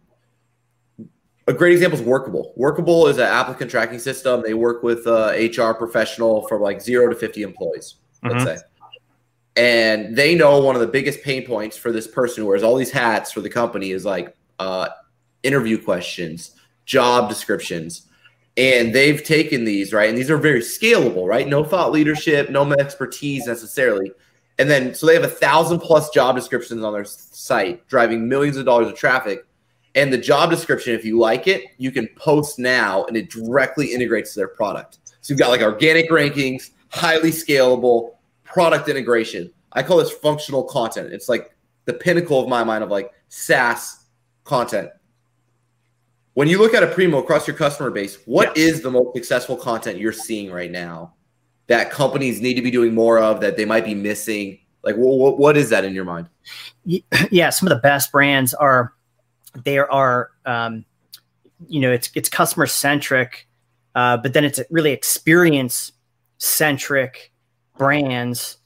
a 1.49 1.53
great 1.53 1.73
example 1.73 1.99
is 1.99 2.05
Workable. 2.05 2.53
Workable 2.57 3.09
is 3.09 3.19
an 3.19 3.25
applicant 3.25 3.69
tracking 3.69 3.99
system. 3.99 4.43
They 4.43 4.55
work 4.55 4.85
with 4.85 5.07
a 5.09 5.51
HR 5.51 5.75
professional 5.75 6.47
for 6.47 6.61
like 6.61 6.81
zero 6.81 7.09
to 7.09 7.17
50 7.17 7.43
employees, 7.43 7.97
let's 8.23 8.37
mm-hmm. 8.37 8.45
say 8.45 8.63
and 9.57 10.17
they 10.17 10.35
know 10.35 10.61
one 10.61 10.77
of 10.77 10.81
the 10.81 10.87
biggest 10.87 11.23
pain 11.23 11.47
points 11.47 11.77
for 11.77 11.91
this 11.93 12.07
person 12.07 12.43
who 12.43 12.49
wears 12.49 12.63
all 12.63 12.77
these 12.77 12.91
hats 12.91 13.33
for 13.33 13.41
the 13.41 13.51
company 13.51 13.91
is 13.91 14.05
like 14.05 14.35
uh, 14.59 14.89
interview 15.43 15.83
questions, 15.83 16.53
job 16.85 17.29
descriptions. 17.29 18.07
And 18.57 18.95
they've 18.95 19.23
taken 19.23 19.65
these, 19.65 19.93
right? 19.93 20.09
And 20.09 20.19
these 20.19 20.31
are 20.31 20.37
very 20.37 20.61
scalable, 20.61 21.27
right? 21.27 21.49
No 21.49 21.65
thought 21.65 21.93
leadership, 21.93 22.51
no 22.51 22.71
expertise 22.73 23.47
necessarily. 23.47 24.13
And 24.59 24.71
then 24.71 24.95
so 24.95 25.07
they 25.07 25.15
have 25.15 25.25
a 25.25 25.29
thousand 25.29 25.81
plus 25.81 26.11
job 26.11 26.37
descriptions 26.37 26.83
on 26.83 26.93
their 26.93 27.05
site, 27.05 27.87
driving 27.89 28.29
millions 28.29 28.57
of 28.57 28.67
dollars 28.67 28.89
of 28.89 28.95
traffic. 28.95 29.47
And 29.95 30.13
the 30.13 30.19
job 30.19 30.51
description, 30.51 30.95
if 30.95 31.05
you 31.05 31.19
like 31.19 31.49
it, 31.49 31.65
you 31.79 31.91
can 31.91 32.09
post 32.17 32.59
now 32.59 33.05
and 33.07 33.17
it 33.17 33.31
directly 33.31 33.93
integrates 33.93 34.35
to 34.35 34.41
their 34.41 34.49
product. 34.49 34.99
So 35.23 35.33
you've 35.33 35.39
got 35.39 35.49
like 35.49 35.63
organic 35.63 36.11
rankings, 36.11 36.71
highly 36.91 37.31
scalable 37.31 38.13
product 38.53 38.89
integration. 38.89 39.51
I 39.73 39.83
call 39.83 39.99
this 39.99 40.11
functional 40.11 40.65
content. 40.65 41.13
It's 41.13 41.29
like 41.29 41.55
the 41.85 41.93
pinnacle 41.93 42.41
of 42.41 42.49
my 42.49 42.65
mind 42.65 42.85
of 42.85 42.91
like 42.91 43.13
SaaS 43.29 44.05
content. 44.45 44.91
When 46.35 46.49
you 46.49 46.59
look 46.59 46.75
at 46.75 46.83
Aprimo 46.83 47.21
across 47.21 47.47
your 47.47 47.57
customer 47.57 47.91
base, 47.91 48.19
what 48.25 48.57
yeah. 48.57 48.65
is 48.65 48.83
the 48.83 48.91
most 48.91 49.15
successful 49.15 49.57
content 49.57 49.99
you're 49.99 50.13
seeing 50.13 50.51
right 50.51 50.71
now 50.71 51.15
that 51.67 51.91
companies 51.91 52.41
need 52.41 52.55
to 52.55 52.63
be 52.63 52.71
doing 52.71 52.95
more 52.95 53.19
of 53.19 53.41
that 53.41 53.57
they 53.57 53.65
might 53.65 53.85
be 53.85 53.95
missing? 53.95 54.59
Like, 54.83 54.97
what, 54.97 55.39
what 55.39 55.57
is 55.57 55.71
that 55.71 55.85
in 55.85 55.95
your 55.95 56.05
mind? 56.05 56.29
Yeah, 57.31 57.51
some 57.51 57.69
of 57.69 57.71
the 57.71 57.81
best 57.81 58.11
brands 58.11 58.55
are 58.55 58.95
there 59.65 59.91
are, 59.93 60.31
um, 60.47 60.85
you 61.69 61.81
know, 61.81 61.93
it's 61.93 62.11
it's 62.15 62.29
customer 62.29 62.67
centric, 62.67 63.47
uh, 63.95 64.17
but 64.17 64.33
then 64.33 64.45
it's 64.45 64.61
really 64.71 64.93
experience 64.93 65.93
centric 66.39 67.30
brands. 67.81 68.59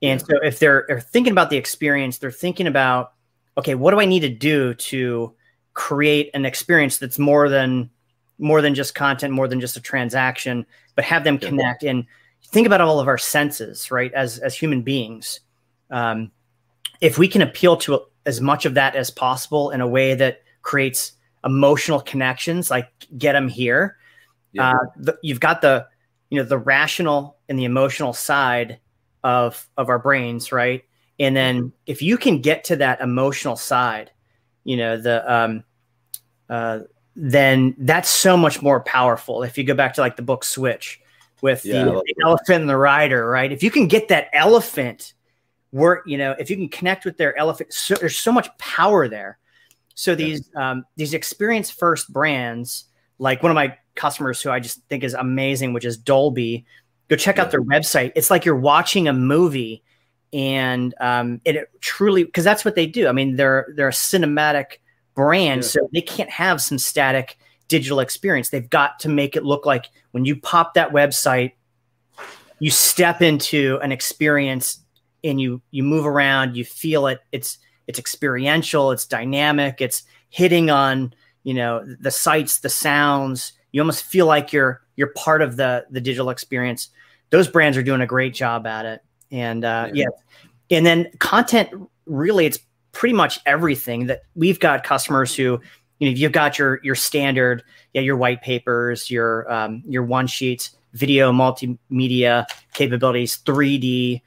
And 0.00 0.20
so 0.20 0.38
if 0.42 0.60
they're, 0.60 0.84
they're 0.86 1.00
thinking 1.00 1.32
about 1.32 1.50
the 1.50 1.56
experience, 1.56 2.18
they're 2.18 2.30
thinking 2.30 2.68
about, 2.68 3.12
okay, 3.58 3.74
what 3.74 3.90
do 3.90 4.00
I 4.00 4.04
need 4.04 4.20
to 4.20 4.28
do 4.28 4.74
to 4.74 5.34
create 5.74 6.30
an 6.34 6.46
experience 6.46 6.98
that's 6.98 7.18
more 7.18 7.48
than 7.48 7.90
more 8.38 8.62
than 8.62 8.74
just 8.74 8.94
content, 8.94 9.34
more 9.34 9.48
than 9.48 9.60
just 9.60 9.76
a 9.76 9.80
transaction, 9.80 10.64
but 10.94 11.04
have 11.04 11.24
them 11.24 11.36
connect 11.36 11.82
and 11.82 12.06
think 12.46 12.66
about 12.66 12.80
all 12.80 13.00
of 13.00 13.08
our 13.08 13.18
senses, 13.18 13.90
right? 13.90 14.12
As 14.14 14.38
as 14.38 14.54
human 14.54 14.82
beings, 14.82 15.40
um, 15.90 16.30
if 17.00 17.18
we 17.18 17.26
can 17.26 17.42
appeal 17.42 17.76
to 17.78 18.02
as 18.26 18.40
much 18.40 18.64
of 18.66 18.74
that 18.74 18.94
as 18.94 19.10
possible 19.10 19.70
in 19.72 19.80
a 19.80 19.86
way 19.86 20.14
that 20.14 20.42
creates 20.62 21.12
emotional 21.44 22.00
connections, 22.00 22.70
like 22.70 22.88
get 23.18 23.32
them 23.32 23.48
here. 23.48 23.96
Yeah. 24.52 24.70
Uh, 24.70 24.84
the, 24.96 25.18
you've 25.22 25.40
got 25.40 25.60
the 25.60 25.86
you 26.30 26.38
know 26.38 26.44
the 26.44 26.58
rational 26.58 27.36
and 27.48 27.58
the 27.58 27.64
emotional 27.64 28.12
side 28.12 28.78
of 29.22 29.68
of 29.76 29.88
our 29.88 29.98
brains, 29.98 30.52
right? 30.52 30.84
And 31.18 31.36
then 31.36 31.72
if 31.86 32.00
you 32.00 32.16
can 32.16 32.40
get 32.40 32.64
to 32.64 32.76
that 32.76 33.00
emotional 33.00 33.56
side, 33.56 34.10
you 34.64 34.76
know 34.76 34.96
the 34.96 35.32
um, 35.32 35.64
uh, 36.48 36.80
then 37.14 37.74
that's 37.78 38.08
so 38.08 38.36
much 38.36 38.62
more 38.62 38.80
powerful. 38.80 39.42
If 39.42 39.58
you 39.58 39.64
go 39.64 39.74
back 39.74 39.94
to 39.94 40.00
like 40.00 40.16
the 40.16 40.22
book 40.22 40.44
Switch 40.44 41.00
with 41.42 41.64
yeah, 41.64 41.84
the, 41.84 41.90
the 41.90 42.14
elephant 42.24 42.60
and 42.62 42.70
the 42.70 42.76
rider, 42.76 43.28
right? 43.28 43.50
If 43.50 43.62
you 43.62 43.70
can 43.70 43.88
get 43.88 44.08
that 44.08 44.28
elephant 44.32 45.14
work, 45.72 46.04
you 46.06 46.18
know, 46.18 46.34
if 46.38 46.50
you 46.50 46.56
can 46.56 46.68
connect 46.68 47.04
with 47.04 47.16
their 47.16 47.36
elephant, 47.36 47.72
so, 47.72 47.94
there's 47.94 48.18
so 48.18 48.32
much 48.32 48.48
power 48.58 49.08
there. 49.08 49.38
So 49.94 50.14
these 50.14 50.48
um, 50.56 50.86
these 50.96 51.12
experience 51.12 51.70
first 51.70 52.10
brands, 52.10 52.84
like 53.18 53.42
one 53.42 53.50
of 53.50 53.54
my 53.54 53.76
customers 54.00 54.40
who 54.40 54.50
I 54.50 54.60
just 54.60 54.82
think 54.88 55.04
is 55.04 55.14
amazing, 55.14 55.72
which 55.74 55.84
is 55.84 55.96
Dolby. 55.96 56.64
Go 57.08 57.16
check 57.16 57.36
yeah. 57.36 57.42
out 57.42 57.50
their 57.50 57.62
website. 57.62 58.12
It's 58.16 58.30
like 58.30 58.44
you're 58.44 58.56
watching 58.56 59.06
a 59.06 59.12
movie, 59.12 59.82
and 60.32 60.94
um, 61.00 61.40
it, 61.44 61.56
it 61.56 61.68
truly 61.80 62.24
because 62.24 62.44
that's 62.44 62.64
what 62.64 62.74
they 62.74 62.86
do. 62.86 63.08
I 63.08 63.12
mean, 63.12 63.36
they're 63.36 63.68
they're 63.76 63.88
a 63.88 63.92
cinematic 63.92 64.78
brand, 65.14 65.62
yeah. 65.62 65.68
so 65.68 65.88
they 65.92 66.00
can't 66.00 66.30
have 66.30 66.62
some 66.62 66.78
static 66.78 67.36
digital 67.68 68.00
experience. 68.00 68.48
They've 68.48 68.68
got 68.68 68.98
to 69.00 69.08
make 69.08 69.36
it 69.36 69.44
look 69.44 69.66
like 69.66 69.86
when 70.12 70.24
you 70.24 70.34
pop 70.34 70.74
that 70.74 70.92
website, 70.92 71.52
you 72.58 72.70
step 72.70 73.22
into 73.22 73.78
an 73.82 73.92
experience 73.92 74.80
and 75.22 75.40
you 75.40 75.60
you 75.70 75.82
move 75.82 76.06
around, 76.06 76.56
you 76.56 76.64
feel 76.64 77.06
it. 77.06 77.20
It's 77.32 77.58
it's 77.86 77.98
experiential, 77.98 78.92
it's 78.92 79.06
dynamic, 79.06 79.80
it's 79.80 80.04
hitting 80.30 80.70
on 80.70 81.12
you 81.42 81.54
know 81.54 81.84
the 82.00 82.10
sights, 82.10 82.60
the 82.60 82.68
sounds. 82.68 83.52
You 83.72 83.80
almost 83.80 84.04
feel 84.04 84.26
like 84.26 84.52
you're 84.52 84.82
you're 84.96 85.12
part 85.16 85.42
of 85.42 85.56
the 85.56 85.86
the 85.90 86.00
digital 86.00 86.30
experience. 86.30 86.88
Those 87.30 87.48
brands 87.48 87.76
are 87.76 87.82
doing 87.82 88.00
a 88.00 88.06
great 88.06 88.34
job 88.34 88.66
at 88.66 88.84
it, 88.86 89.02
and 89.30 89.64
uh, 89.64 89.88
yeah. 89.92 90.04
yeah. 90.70 90.76
And 90.76 90.86
then 90.86 91.10
content, 91.18 91.70
really, 92.06 92.46
it's 92.46 92.58
pretty 92.92 93.14
much 93.14 93.38
everything 93.46 94.06
that 94.06 94.22
we've 94.34 94.60
got 94.60 94.84
customers 94.84 95.34
who 95.34 95.60
you 95.98 96.10
know 96.10 96.16
you've 96.16 96.32
got 96.32 96.58
your 96.58 96.80
your 96.82 96.94
standard 96.94 97.62
yeah 97.92 98.00
your 98.00 98.16
white 98.16 98.42
papers 98.42 99.10
your 99.10 99.50
um, 99.52 99.82
your 99.86 100.02
one 100.02 100.26
sheets 100.26 100.76
video 100.92 101.30
multimedia 101.30 102.44
capabilities 102.74 103.38
3d 103.44 104.20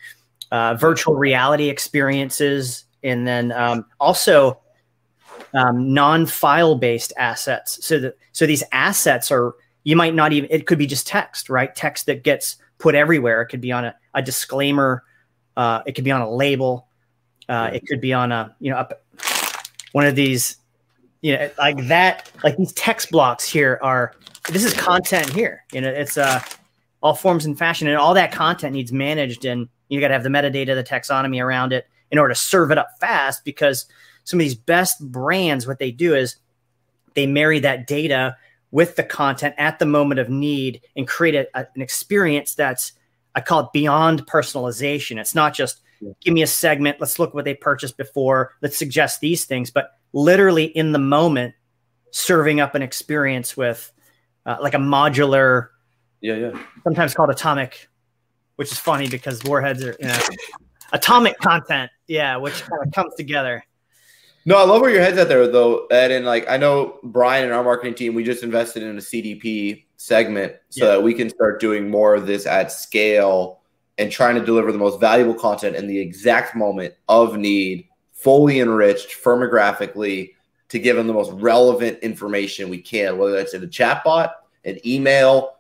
uh, 0.52 0.76
virtual 0.76 1.16
reality 1.16 1.70
experiences 1.70 2.86
and 3.04 3.28
then 3.28 3.52
um, 3.52 3.86
also 4.00 4.60
um, 5.54 5.94
non-file 5.94 6.76
based 6.76 7.14
assets. 7.18 7.86
So 7.86 8.00
that 8.00 8.18
so 8.32 8.46
these 8.46 8.64
assets 8.72 9.32
are 9.32 9.56
you 9.84 9.96
might 9.96 10.16
not 10.16 10.34
even 10.34 10.50
it 10.52 10.68
could 10.68 10.78
be 10.78 10.88
just 10.88 11.08
text 11.08 11.50
right? 11.50 11.76
Text 11.76 12.06
that 12.08 12.24
gets 12.24 12.58
put 12.78 12.96
everywhere. 12.96 13.42
It 13.42 13.48
could 13.48 13.62
be 13.62 13.72
on 13.72 13.86
a, 13.86 13.96
a 14.14 14.22
disclaimer 14.22 15.04
uh, 15.56 15.84
it 15.86 15.94
could 15.94 16.04
be 16.04 16.12
on 16.12 16.22
a 16.22 16.30
label 16.30 16.88
uh, 17.50 17.70
it 17.74 17.86
could 17.88 18.02
be 18.02 18.14
on 18.14 18.32
a 18.32 18.56
you 18.60 18.72
know 18.72 18.78
up 18.78 19.04
one 19.92 20.06
of 20.06 20.16
these 20.16 20.58
you 21.22 21.36
know 21.38 21.50
like 21.58 21.88
that 21.88 22.32
like 22.44 22.58
these 22.58 22.74
text 22.74 23.12
blocks 23.12 23.48
here 23.48 23.80
are 23.82 24.14
this 24.50 24.64
is 24.64 24.74
content 24.74 25.30
here. 25.30 25.64
You 25.72 25.82
know 25.82 25.90
it's 25.90 26.18
uh 26.18 26.42
all 27.02 27.14
forms 27.14 27.46
and 27.46 27.58
fashion 27.58 27.88
and 27.88 27.98
all 27.98 28.14
that 28.14 28.32
content 28.32 28.74
needs 28.74 28.92
managed 28.92 29.46
and 29.46 29.68
you 29.90 30.00
got 30.00 30.08
to 30.08 30.14
have 30.14 30.24
the 30.24 30.30
metadata 30.30 30.74
the 30.74 30.84
taxonomy 30.84 31.44
around 31.44 31.74
it 31.74 31.86
in 32.12 32.18
order 32.18 32.34
to 32.34 32.40
serve 32.40 32.72
it 32.72 32.78
up 32.78 32.88
fast 33.00 33.44
because 33.44 33.86
some 34.24 34.40
of 34.40 34.44
these 34.44 34.56
best 34.56 35.00
brands 35.12 35.68
what 35.68 35.80
they 35.80 35.92
do 35.92 36.16
is 36.16 36.38
they 37.14 37.28
marry 37.28 37.60
that 37.60 37.88
data 37.88 38.36
with 38.72 38.96
the 38.96 39.04
content 39.04 39.54
at 39.58 39.78
the 39.80 39.86
moment 39.86 40.20
of 40.20 40.30
need 40.30 40.82
and 40.96 41.08
create 41.08 41.36
a, 41.36 41.48
a, 41.60 41.68
an 41.76 41.82
experience 41.82 42.56
that's 42.56 42.94
i 43.36 43.42
call 43.42 43.62
it 43.62 43.68
beyond 43.74 44.26
personalization 44.28 45.20
it's 45.20 45.36
not 45.36 45.54
just 45.54 45.84
give 46.22 46.34
me 46.34 46.42
a 46.42 46.48
segment. 46.48 46.98
Let's 47.00 47.20
look 47.20 47.34
what 47.34 47.46
they 47.46 47.54
purchased 47.54 47.98
before. 47.98 48.54
Let's 48.62 48.78
suggest 48.78 49.20
these 49.20 49.46
things, 49.46 49.72
but 49.72 49.92
literally 50.14 50.66
in 50.66 50.92
the 50.92 51.00
moment, 51.00 51.56
serving 52.12 52.60
up 52.60 52.76
an 52.76 52.82
experience 52.82 53.58
with 53.58 53.92
uh, 54.46 54.58
like 54.62 54.74
a 54.74 54.78
modular, 54.78 55.70
yeah, 56.22 56.36
yeah, 56.36 56.64
sometimes 56.84 57.14
called 57.14 57.30
atomic, 57.30 57.88
which 58.56 58.72
is 58.72 58.78
funny 58.78 59.08
because 59.08 59.44
warheads 59.44 59.84
are 59.84 59.96
you 60.00 60.08
know, 60.08 60.20
atomic 60.92 61.38
content, 61.40 61.92
yeah, 62.08 62.38
which 62.38 62.62
kind 62.62 62.86
of 62.86 62.94
comes 62.94 63.14
together. 63.16 63.64
No, 64.46 64.58
I 64.58 64.64
love 64.64 64.82
where 64.82 64.92
your 64.92 65.02
head's 65.02 65.18
at 65.18 65.30
there, 65.30 65.48
though, 65.48 65.86
Ed. 65.88 66.12
And 66.12 66.26
like, 66.26 66.50
I 66.50 66.58
know 66.58 67.00
Brian 67.04 67.46
and 67.46 67.54
our 67.54 67.64
marketing 67.64 67.96
team, 67.96 68.14
we 68.14 68.24
just 68.24 68.44
invested 68.44 68.84
in 68.84 68.98
a 68.98 69.02
CDP 69.02 69.86
segment 69.96 70.54
so 70.70 70.86
yeah. 70.86 70.92
that 70.92 71.04
we 71.04 71.14
can 71.14 71.30
start 71.30 71.62
doing 71.62 71.90
more 71.90 72.14
of 72.14 72.28
this 72.28 72.46
at 72.46 72.72
scale 72.72 73.62
and 73.98 74.12
trying 74.12 74.36
to 74.36 74.44
deliver 74.44 74.72
the 74.72 74.78
most 74.78 75.00
valuable 75.00 75.36
content 75.36 75.76
in 75.76 75.88
the 75.88 75.98
exact 75.98 76.56
moment 76.56 76.94
of 77.08 77.38
need, 77.38 77.88
fully 78.12 78.60
enriched, 78.60 79.12
firmographically, 79.24 80.32
to 80.70 80.80
give 80.80 80.98
them 80.98 81.08
the 81.08 81.14
most 81.14 81.32
relevant 81.34 82.00
information 82.00 82.70
we 82.70 82.82
can, 82.82 83.18
whether 83.18 83.34
that's 83.34 83.54
in 83.54 83.64
a 83.64 83.68
chatbot, 83.68 84.32
an 84.66 84.78
email, 84.86 85.52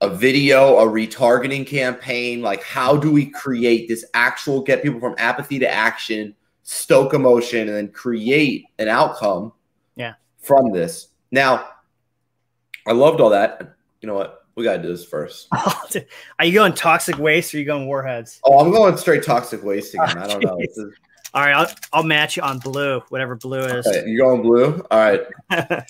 a 0.00 0.10
video, 0.10 0.78
a 0.78 0.86
retargeting 0.86 1.66
campaign. 1.66 2.42
Like, 2.42 2.62
how 2.62 2.96
do 2.96 3.12
we 3.12 3.26
create 3.26 3.88
this 3.88 4.04
actual 4.12 4.60
get 4.60 4.82
people 4.82 4.98
from 5.00 5.14
apathy 5.18 5.58
to 5.60 5.70
action, 5.70 6.34
stoke 6.70 7.14
emotion, 7.14 7.66
and 7.66 7.76
then 7.76 7.88
create 7.88 8.66
an 8.78 8.86
outcome 8.86 9.52
yeah. 9.96 10.14
from 10.38 10.70
this? 10.70 11.08
Now, 11.32 11.68
I 12.86 12.92
loved 12.92 13.20
all 13.20 13.30
that. 13.30 13.74
You 14.00 14.06
know 14.06 14.14
what? 14.14 14.46
We 14.54 14.64
gotta 14.64 14.82
do 14.82 14.88
this 14.88 15.04
first. 15.04 15.48
are 16.38 16.44
you 16.44 16.52
going 16.52 16.74
toxic 16.74 17.18
waste 17.18 17.52
or 17.54 17.56
are 17.56 17.60
you 17.60 17.66
going 17.66 17.86
warheads? 17.86 18.40
Oh, 18.44 18.58
I'm 18.60 18.70
going 18.70 18.96
straight 18.96 19.22
toxic 19.24 19.62
waste 19.64 19.94
again. 19.94 20.16
Oh, 20.16 20.20
I 20.20 20.26
don't 20.26 20.44
know. 20.44 20.58
Is... 20.60 20.78
All 21.34 21.42
right, 21.42 21.54
I'll, 21.54 21.68
I'll 21.92 22.02
match 22.02 22.36
you 22.36 22.42
on 22.42 22.58
blue, 22.58 23.00
whatever 23.08 23.36
blue 23.36 23.60
is. 23.60 23.86
Okay, 23.86 24.08
you 24.08 24.18
going 24.18 24.42
blue? 24.42 24.84
All 24.90 24.98
right. 24.98 25.20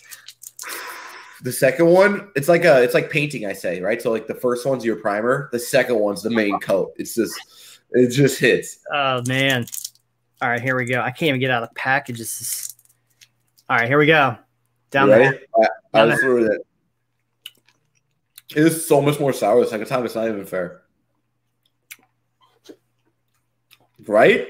the 1.43 1.53
second 1.53 1.87
one, 1.87 2.31
it's 2.37 2.49
like 2.49 2.64
a, 2.64 2.83
it's 2.83 2.93
like 2.95 3.11
painting. 3.11 3.47
I 3.47 3.55
say 3.55 3.81
right. 3.81 4.01
So 4.01 4.11
like 4.11 4.27
the 4.27 4.35
first 4.35 4.66
one's 4.66 4.85
your 4.85 4.97
primer. 4.97 5.49
The 5.53 5.59
second 5.59 5.99
one's 5.99 6.23
the 6.23 6.31
main 6.31 6.59
coat. 6.61 6.93
It's 6.97 7.14
just, 7.14 7.35
it 7.93 8.11
just 8.11 8.38
hits. 8.38 8.79
Oh 8.93 9.23
man. 9.27 9.66
All 10.42 10.48
right, 10.48 10.61
here 10.61 10.76
we 10.76 10.87
go. 10.87 11.00
I 11.00 11.11
can't 11.11 11.29
even 11.29 11.40
get 11.40 11.50
out 11.50 11.62
of 11.62 11.68
the 11.68 11.74
package. 11.74 12.16
Just... 12.18 12.79
All 13.68 13.76
right, 13.76 13.88
here 13.88 13.98
we 13.98 14.07
go. 14.07 14.37
Down 14.90 15.09
there. 15.09 15.40
I, 15.94 16.03
I 16.03 16.16
through 16.16 16.53
it. 16.53 16.66
It 18.57 18.66
is 18.66 18.87
so 18.87 19.00
much 19.00 19.20
more 19.20 19.33
sour 19.33 19.61
the 19.61 19.66
second 19.66 19.87
time. 19.87 20.05
It's 20.05 20.14
not 20.14 20.26
even 20.26 20.44
fair. 20.44 20.83
Right? 24.07 24.48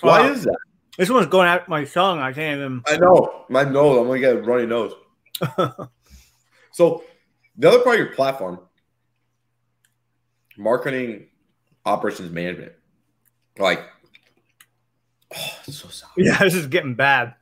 Why 0.00 0.20
wow. 0.20 0.32
is 0.32 0.44
that? 0.44 0.56
This 0.96 1.10
one's 1.10 1.26
going 1.26 1.48
out 1.48 1.68
my 1.68 1.84
tongue. 1.84 2.20
I 2.20 2.32
can't 2.32 2.60
even. 2.60 2.82
I 2.86 2.96
know. 2.96 3.44
My 3.48 3.64
nose. 3.64 3.98
I'm 3.98 4.06
going 4.06 4.22
to 4.22 4.26
get 4.26 4.36
a 4.36 4.42
runny 4.42 4.66
nose. 4.66 4.92
so, 6.72 7.04
the 7.56 7.68
other 7.68 7.80
part 7.80 7.98
of 7.98 8.06
your 8.06 8.14
platform, 8.14 8.60
marketing 10.56 11.26
operations 11.84 12.30
management, 12.30 12.72
like 13.58 13.82
Oh, 15.34 15.58
so 15.70 15.88
sorry. 15.88 16.12
Yeah, 16.16 16.38
this 16.40 16.54
is 16.54 16.66
getting 16.66 16.94
bad. 16.94 17.34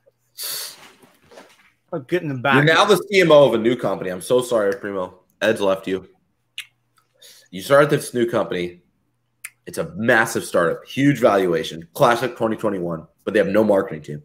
I'm 1.92 2.05
getting 2.05 2.29
the 2.29 2.35
back. 2.37 2.55
You're 2.55 2.64
now 2.64 2.85
the 2.85 3.05
CMO 3.12 3.48
of 3.48 3.55
a 3.55 3.59
new 3.59 3.76
company. 3.76 4.11
I'm 4.11 4.20
so 4.20 4.42
sorry, 4.42 4.72
Primo. 4.74 5.20
Ed's 5.40 5.61
left 5.61 5.87
you. 5.87 6.09
You 7.50 7.62
started 7.62 7.90
this 7.90 8.14
new 8.14 8.31
company. 8.31 8.83
It's 9.66 9.79
a 9.79 9.92
massive 9.96 10.44
startup, 10.44 10.85
huge 10.85 11.18
valuation, 11.18 11.87
classic 11.94 12.33
2021, 12.33 13.07
but 13.24 13.35
they 13.35 13.38
have 13.38 13.48
no 13.48 13.64
marketing 13.64 14.03
team. 14.03 14.22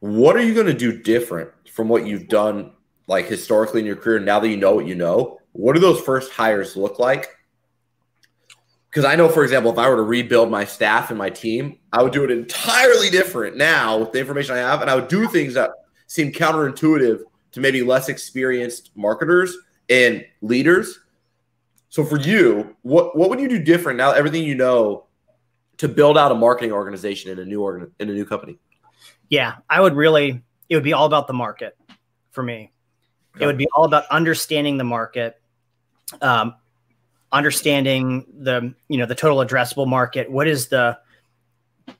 What 0.00 0.36
are 0.36 0.42
you 0.42 0.54
going 0.54 0.66
to 0.66 0.74
do 0.74 1.00
different 1.00 1.50
from 1.68 1.88
what 1.88 2.06
you've 2.06 2.28
done 2.28 2.72
like 3.06 3.26
historically 3.26 3.80
in 3.80 3.86
your 3.86 3.96
career 3.96 4.18
now 4.18 4.40
that 4.40 4.48
you 4.48 4.56
know 4.56 4.74
what 4.74 4.86
you 4.86 4.94
know? 4.94 5.38
What 5.52 5.74
do 5.74 5.80
those 5.80 6.00
first 6.00 6.32
hires 6.32 6.76
look 6.76 6.98
like? 6.98 7.28
Because 8.92 9.06
I 9.06 9.16
know, 9.16 9.26
for 9.26 9.42
example, 9.42 9.72
if 9.72 9.78
I 9.78 9.88
were 9.88 9.96
to 9.96 10.02
rebuild 10.02 10.50
my 10.50 10.66
staff 10.66 11.08
and 11.08 11.18
my 11.18 11.30
team, 11.30 11.78
I 11.94 12.02
would 12.02 12.12
do 12.12 12.24
it 12.24 12.30
entirely 12.30 13.08
different 13.08 13.56
now 13.56 13.96
with 13.96 14.12
the 14.12 14.20
information 14.20 14.54
I 14.54 14.58
have, 14.58 14.82
and 14.82 14.90
I 14.90 14.94
would 14.94 15.08
do 15.08 15.26
things 15.28 15.54
that 15.54 15.70
seem 16.08 16.30
counterintuitive 16.30 17.20
to 17.52 17.60
maybe 17.60 17.82
less 17.82 18.10
experienced 18.10 18.90
marketers 18.94 19.56
and 19.88 20.22
leaders. 20.42 20.98
So 21.88 22.04
for 22.04 22.18
you, 22.18 22.76
what 22.82 23.16
what 23.16 23.30
would 23.30 23.40
you 23.40 23.48
do 23.48 23.58
different 23.58 23.96
now? 23.96 24.10
Everything 24.10 24.44
you 24.44 24.54
know 24.54 25.06
to 25.78 25.88
build 25.88 26.18
out 26.18 26.30
a 26.30 26.34
marketing 26.34 26.72
organization 26.72 27.30
in 27.30 27.38
a 27.38 27.46
new 27.46 27.62
organ 27.62 27.90
in 27.98 28.10
a 28.10 28.12
new 28.12 28.26
company. 28.26 28.58
Yeah, 29.30 29.56
I 29.70 29.80
would 29.80 29.94
really. 29.94 30.42
It 30.68 30.74
would 30.74 30.84
be 30.84 30.92
all 30.92 31.06
about 31.06 31.26
the 31.26 31.32
market 31.32 31.78
for 32.30 32.42
me. 32.42 32.72
It 33.40 33.46
would 33.46 33.56
be 33.56 33.68
all 33.74 33.84
about 33.84 34.04
understanding 34.10 34.76
the 34.76 34.84
market, 34.84 35.40
um, 36.20 36.56
understanding 37.32 38.26
the 38.38 38.74
you 38.88 38.98
know 38.98 39.06
the 39.06 39.14
total 39.14 39.38
addressable 39.38 39.86
market. 39.86 40.30
What 40.30 40.46
is 40.46 40.68
the 40.68 40.98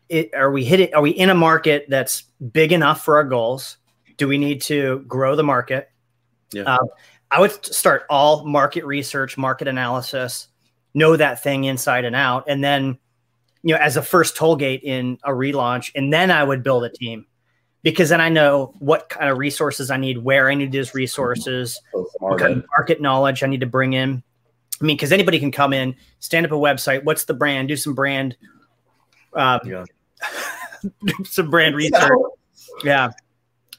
it, 0.09 0.35
are 0.35 0.51
we 0.51 0.65
hitting? 0.65 0.95
Are 0.95 1.03
we 1.03 1.11
in 1.11 1.31
a 1.31 1.35
market 1.35 1.87
that's 1.89 2.23
big 2.53 2.73
enough 2.73 3.05
for 3.05 3.17
our 3.17 3.25
goals? 3.25 3.79
Do 4.19 4.29
we 4.29 4.39
need 4.39 4.61
to 4.63 5.05
grow 5.09 5.35
the 5.35 5.43
market? 5.43 5.91
Yeah. 6.53 6.65
Uh, 6.65 6.85
I 7.31 7.41
would 7.41 7.65
start 7.65 8.05
all 8.11 8.45
market 8.45 8.85
research, 8.85 9.39
market 9.39 9.67
analysis, 9.67 10.49
know 10.93 11.17
that 11.17 11.43
thing 11.43 11.65
inside 11.65 12.05
and 12.05 12.15
out, 12.15 12.45
and 12.47 12.63
then 12.63 12.99
you 13.63 13.75
know 13.75 13.81
as 13.81 13.97
a 13.97 14.03
first 14.03 14.37
toll 14.37 14.57
gate 14.57 14.83
in 14.83 15.19
a 15.25 15.31
relaunch, 15.31 15.91
and 15.95 16.13
then 16.13 16.31
I 16.31 16.45
would 16.45 16.63
build 16.63 16.85
a 16.85 16.91
team 16.91 17.27
because 17.83 18.11
then 18.11 18.21
I 18.21 18.29
know 18.29 18.75
what 18.79 19.09
kind 19.09 19.31
of 19.31 19.39
resources 19.39 19.91
I 19.91 19.97
need, 19.97 20.19
where 20.19 20.51
I 20.51 20.55
need 20.55 20.73
those 20.73 20.95
resources, 20.95 21.81
So 21.93 22.07
what 22.19 22.39
kind 22.39 22.59
of 22.59 22.65
market 22.77 23.01
knowledge 23.01 23.43
I 23.43 23.47
need 23.47 23.61
to 23.61 23.67
bring 23.67 23.95
in. 23.95 24.23
I 24.83 24.85
mean, 24.85 24.97
because 24.97 25.13
anybody 25.13 25.39
can 25.39 25.53
come 25.53 25.73
in, 25.73 25.95
stand 26.19 26.45
up 26.45 26.53
a 26.53 26.57
website. 26.57 27.05
What's 27.05 27.25
the 27.25 27.35
brand? 27.35 27.69
Do 27.69 27.77
some 27.77 27.95
brand, 27.95 28.37
uh, 29.33 29.61
Yeah. 29.65 29.85
some 31.25 31.51
brand 31.51 31.77
research. 31.77 32.19
Yeah, 32.85 33.11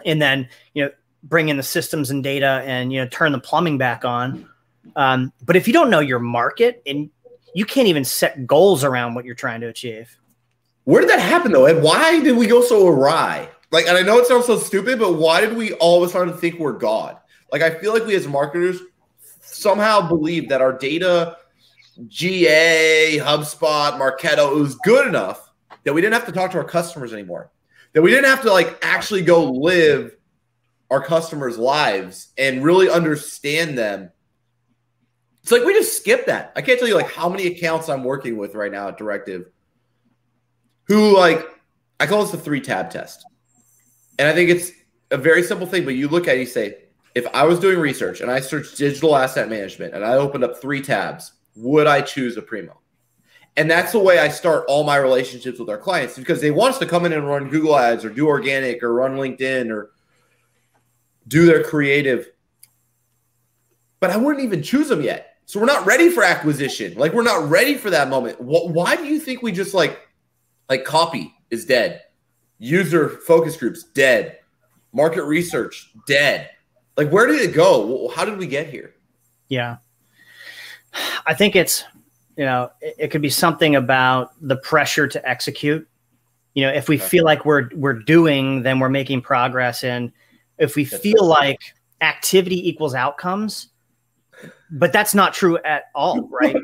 and 0.05 0.21
then 0.21 0.47
you 0.73 0.85
know 0.85 0.91
bring 1.23 1.49
in 1.49 1.57
the 1.57 1.63
systems 1.63 2.09
and 2.09 2.23
data, 2.23 2.63
and 2.65 2.91
you 2.93 3.01
know 3.01 3.07
turn 3.07 3.31
the 3.31 3.39
plumbing 3.39 3.77
back 3.77 4.05
on. 4.05 4.47
Um, 4.95 5.33
but 5.43 5.55
if 5.55 5.67
you 5.67 5.73
don't 5.73 5.89
know 5.89 5.99
your 5.99 6.19
market 6.19 6.81
and 6.85 7.09
you 7.53 7.65
can't 7.65 7.87
even 7.87 8.03
set 8.03 8.47
goals 8.47 8.83
around 8.83 9.13
what 9.13 9.25
you're 9.25 9.35
trying 9.35 9.61
to 9.61 9.67
achieve. 9.67 10.17
Where 10.85 11.01
did 11.01 11.09
that 11.09 11.19
happen 11.19 11.51
though, 11.51 11.65
and 11.65 11.81
Why 11.81 12.19
did 12.21 12.37
we 12.37 12.47
go 12.47 12.61
so 12.61 12.87
awry? 12.87 13.49
Like, 13.71 13.87
and 13.87 13.97
I 13.97 14.01
know 14.01 14.19
it 14.19 14.27
sounds 14.27 14.45
so 14.45 14.57
stupid, 14.57 14.99
but 14.99 15.13
why 15.13 15.41
did 15.41 15.55
we 15.55 15.73
all 15.73 16.03
of 16.03 16.09
a 16.09 16.11
sudden 16.11 16.35
think 16.35 16.59
we're 16.59 16.73
God? 16.73 17.17
Like, 17.51 17.61
I 17.61 17.71
feel 17.79 17.93
like 17.93 18.05
we 18.05 18.15
as 18.15 18.27
marketers 18.27 18.79
somehow 19.43 20.08
believe 20.08 20.49
that 20.49 20.62
our 20.62 20.73
data, 20.73 21.38
GA, 22.08 23.17
HubSpot, 23.19 23.93
Marketo, 23.99 24.60
was 24.60 24.75
good 24.75 25.08
enough 25.08 25.51
that 25.84 25.93
we 25.93 26.01
didn't 26.01 26.13
have 26.13 26.25
to 26.25 26.32
talk 26.32 26.51
to 26.51 26.58
our 26.58 26.63
customers 26.63 27.13
anymore. 27.13 27.51
That 27.93 28.01
we 28.01 28.10
didn't 28.10 28.25
have 28.25 28.41
to 28.41 28.51
like 28.51 28.79
actually 28.82 29.21
go 29.21 29.51
live 29.51 30.15
our 30.89 31.03
customers' 31.03 31.58
lives 31.58 32.29
and 32.38 32.63
really 32.63 32.89
understand 32.89 33.77
them. 33.77 34.12
It's 35.43 35.51
like 35.51 35.63
we 35.63 35.73
just 35.73 35.97
skip 35.97 36.25
that. 36.27 36.53
I 36.56 36.62
can't 36.62 36.79
tell 36.79 36.88
you 36.88 36.95
like 36.95 37.12
how 37.12 37.29
many 37.29 37.47
accounts 37.47 37.89
I'm 37.89 38.03
working 38.03 38.38
with 38.38 38.56
right 38.56 38.71
now 38.71 38.88
at 38.88 38.97
Directive 38.97 39.51
who 40.88 41.15
like 41.17 41.45
I 41.99 42.08
call 42.08 42.21
this 42.21 42.32
the 42.32 42.38
three 42.38 42.62
tab 42.62 42.89
test. 42.89 43.25
And 44.19 44.27
I 44.27 44.34
think 44.34 44.49
it's 44.49 44.71
a 45.12 45.17
very 45.17 45.43
simple 45.43 45.67
thing, 45.67 45.86
but 45.86 45.95
you 45.95 46.08
look 46.08 46.27
at 46.27 46.36
it, 46.36 46.41
you 46.41 46.45
say, 46.45 46.82
if 47.15 47.28
I 47.34 47.43
was 47.43 47.60
doing 47.60 47.80
research 47.80 48.21
and 48.21 48.32
I 48.32 48.39
searched 48.39 48.78
digital 48.78 49.15
asset 49.15 49.49
management 49.49 49.93
and 49.93 50.04
I 50.04 50.13
opened 50.15 50.43
up 50.43 50.60
three 50.60 50.82
tabs, 50.82 51.34
would 51.56 51.88
I 51.88 52.02
choose 52.02 52.38
Aprimo? 52.38 52.78
And 53.56 53.69
that's 53.69 53.91
the 53.91 53.99
way 53.99 54.17
I 54.17 54.30
start 54.30 54.65
all 54.67 54.84
my 54.84 54.95
relationships 54.97 55.60
with 55.60 55.69
our 55.69 55.78
clients 55.78 56.17
because 56.17 56.41
they 56.41 56.49
want 56.49 56.73
us 56.73 56.80
to 56.80 56.88
come 56.88 57.06
in 57.06 57.13
and 57.13 57.28
run 57.28 57.49
Google 57.49 57.78
ads 57.78 58.04
or 58.04 58.10
do 58.10 58.28
organic 58.28 58.82
or 58.82 58.93
run 58.93 59.15
LinkedIn 59.15 59.69
or 59.69 59.91
do 61.28 61.45
their 61.45 61.63
creative. 61.63 62.30
But 63.99 64.10
I 64.10 64.17
wouldn't 64.17 64.43
even 64.43 64.63
choose 64.63 64.89
them 64.89 65.02
yet. 65.02 65.38
So 65.45 65.60
we're 65.60 65.67
not 65.67 65.86
ready 65.86 66.10
for 66.10 66.23
acquisition. 66.23 66.95
Like 66.95 67.13
we're 67.13 67.21
not 67.21 67.47
ready 67.47 67.76
for 67.76 67.91
that 67.91 68.10
moment. 68.10 68.41
Why 68.41 68.95
do 68.95 69.06
you 69.06 69.19
think 69.19 69.43
we 69.43 69.52
just 69.52 69.76
like 69.76 69.99
like 70.69 70.86
copy 70.86 71.34
is 71.52 71.65
dead. 71.65 72.02
User 72.58 73.10
focus 73.10 73.58
groups 73.58 73.84
dead. 73.84 74.39
Market 74.93 75.23
research 75.23 75.91
dead. 76.08 76.49
Like 76.97 77.10
where 77.10 77.27
did 77.27 77.41
it 77.41 77.53
go? 77.53 78.10
How 78.15 78.25
did 78.25 78.38
we 78.38 78.47
get 78.47 78.67
here? 78.67 78.93
Yeah. 79.49 79.77
I 81.25 81.34
think 81.34 81.56
it's, 81.56 81.84
you 82.38 82.45
know, 82.45 82.71
it, 82.82 82.95
it 82.99 83.08
could 83.10 83.21
be 83.21 83.29
something 83.29 83.75
about 83.75 84.32
the 84.41 84.56
pressure 84.58 85.08
to 85.08 85.27
execute. 85.29 85.88
You 86.53 86.63
know, 86.67 86.71
if 86.73 86.88
we 86.88 86.97
Okay. 86.97 87.06
feel 87.08 87.25
like 87.25 87.45
we're 87.45 87.69
we're 87.75 87.93
doing, 87.99 88.62
then 88.62 88.79
we're 88.79 88.89
making 88.89 89.21
progress. 89.21 89.84
And 89.84 90.12
if 90.60 90.75
we 90.75 90.84
That's 90.86 91.01
feel 91.01 91.29
right. 91.29 91.49
like 91.49 91.60
activity 92.01 92.67
equals 92.69 92.93
outcomes, 92.93 93.69
but 94.69 94.93
that's 94.93 95.15
not 95.15 95.34
true 95.34 95.58
at 95.60 95.86
all, 95.95 96.29
right? 96.41 96.56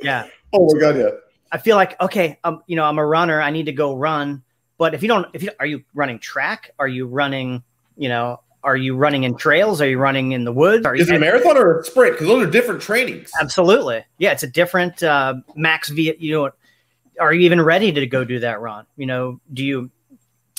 yeah. 0.00 0.26
Oh 0.54 0.72
my 0.74 0.80
god, 0.80 0.96
yeah. 0.96 1.10
I 1.52 1.58
feel 1.58 1.76
like 1.76 2.00
okay, 2.00 2.38
um, 2.44 2.62
you 2.66 2.76
know, 2.76 2.84
I'm 2.84 2.98
a 2.98 3.04
runner. 3.06 3.40
I 3.40 3.50
need 3.50 3.66
to 3.66 3.72
go 3.72 3.94
run. 3.94 4.42
But 4.78 4.94
if 4.94 5.02
you 5.02 5.08
don't, 5.08 5.26
if 5.34 5.42
you 5.42 5.50
are 5.60 5.66
you 5.66 5.84
running 5.94 6.18
track? 6.18 6.70
Are 6.78 6.88
you 6.88 7.06
running? 7.06 7.62
You 7.98 8.08
know, 8.08 8.40
are 8.66 8.76
you 8.76 8.96
running 8.96 9.22
in 9.22 9.36
trails? 9.36 9.80
Are 9.80 9.88
you 9.88 9.96
running 9.96 10.32
in 10.32 10.44
the 10.44 10.52
woods? 10.52 10.84
Are 10.84 10.96
you 10.96 11.02
Is 11.02 11.08
it 11.08 11.14
a 11.14 11.18
marathon 11.20 11.56
or 11.56 11.78
a 11.78 11.84
sprint? 11.84 12.14
Because 12.14 12.26
those 12.26 12.46
are 12.46 12.50
different 12.50 12.82
trainings. 12.82 13.30
Absolutely. 13.40 14.04
Yeah, 14.18 14.32
it's 14.32 14.42
a 14.42 14.48
different 14.48 15.04
uh, 15.04 15.34
max 15.54 15.88
V. 15.88 16.16
You 16.18 16.32
know, 16.34 16.50
are 17.20 17.32
you 17.32 17.42
even 17.42 17.62
ready 17.62 17.92
to 17.92 18.06
go 18.08 18.24
do 18.24 18.40
that 18.40 18.60
run? 18.60 18.84
You 18.96 19.06
know, 19.06 19.40
do 19.52 19.64
you? 19.64 19.90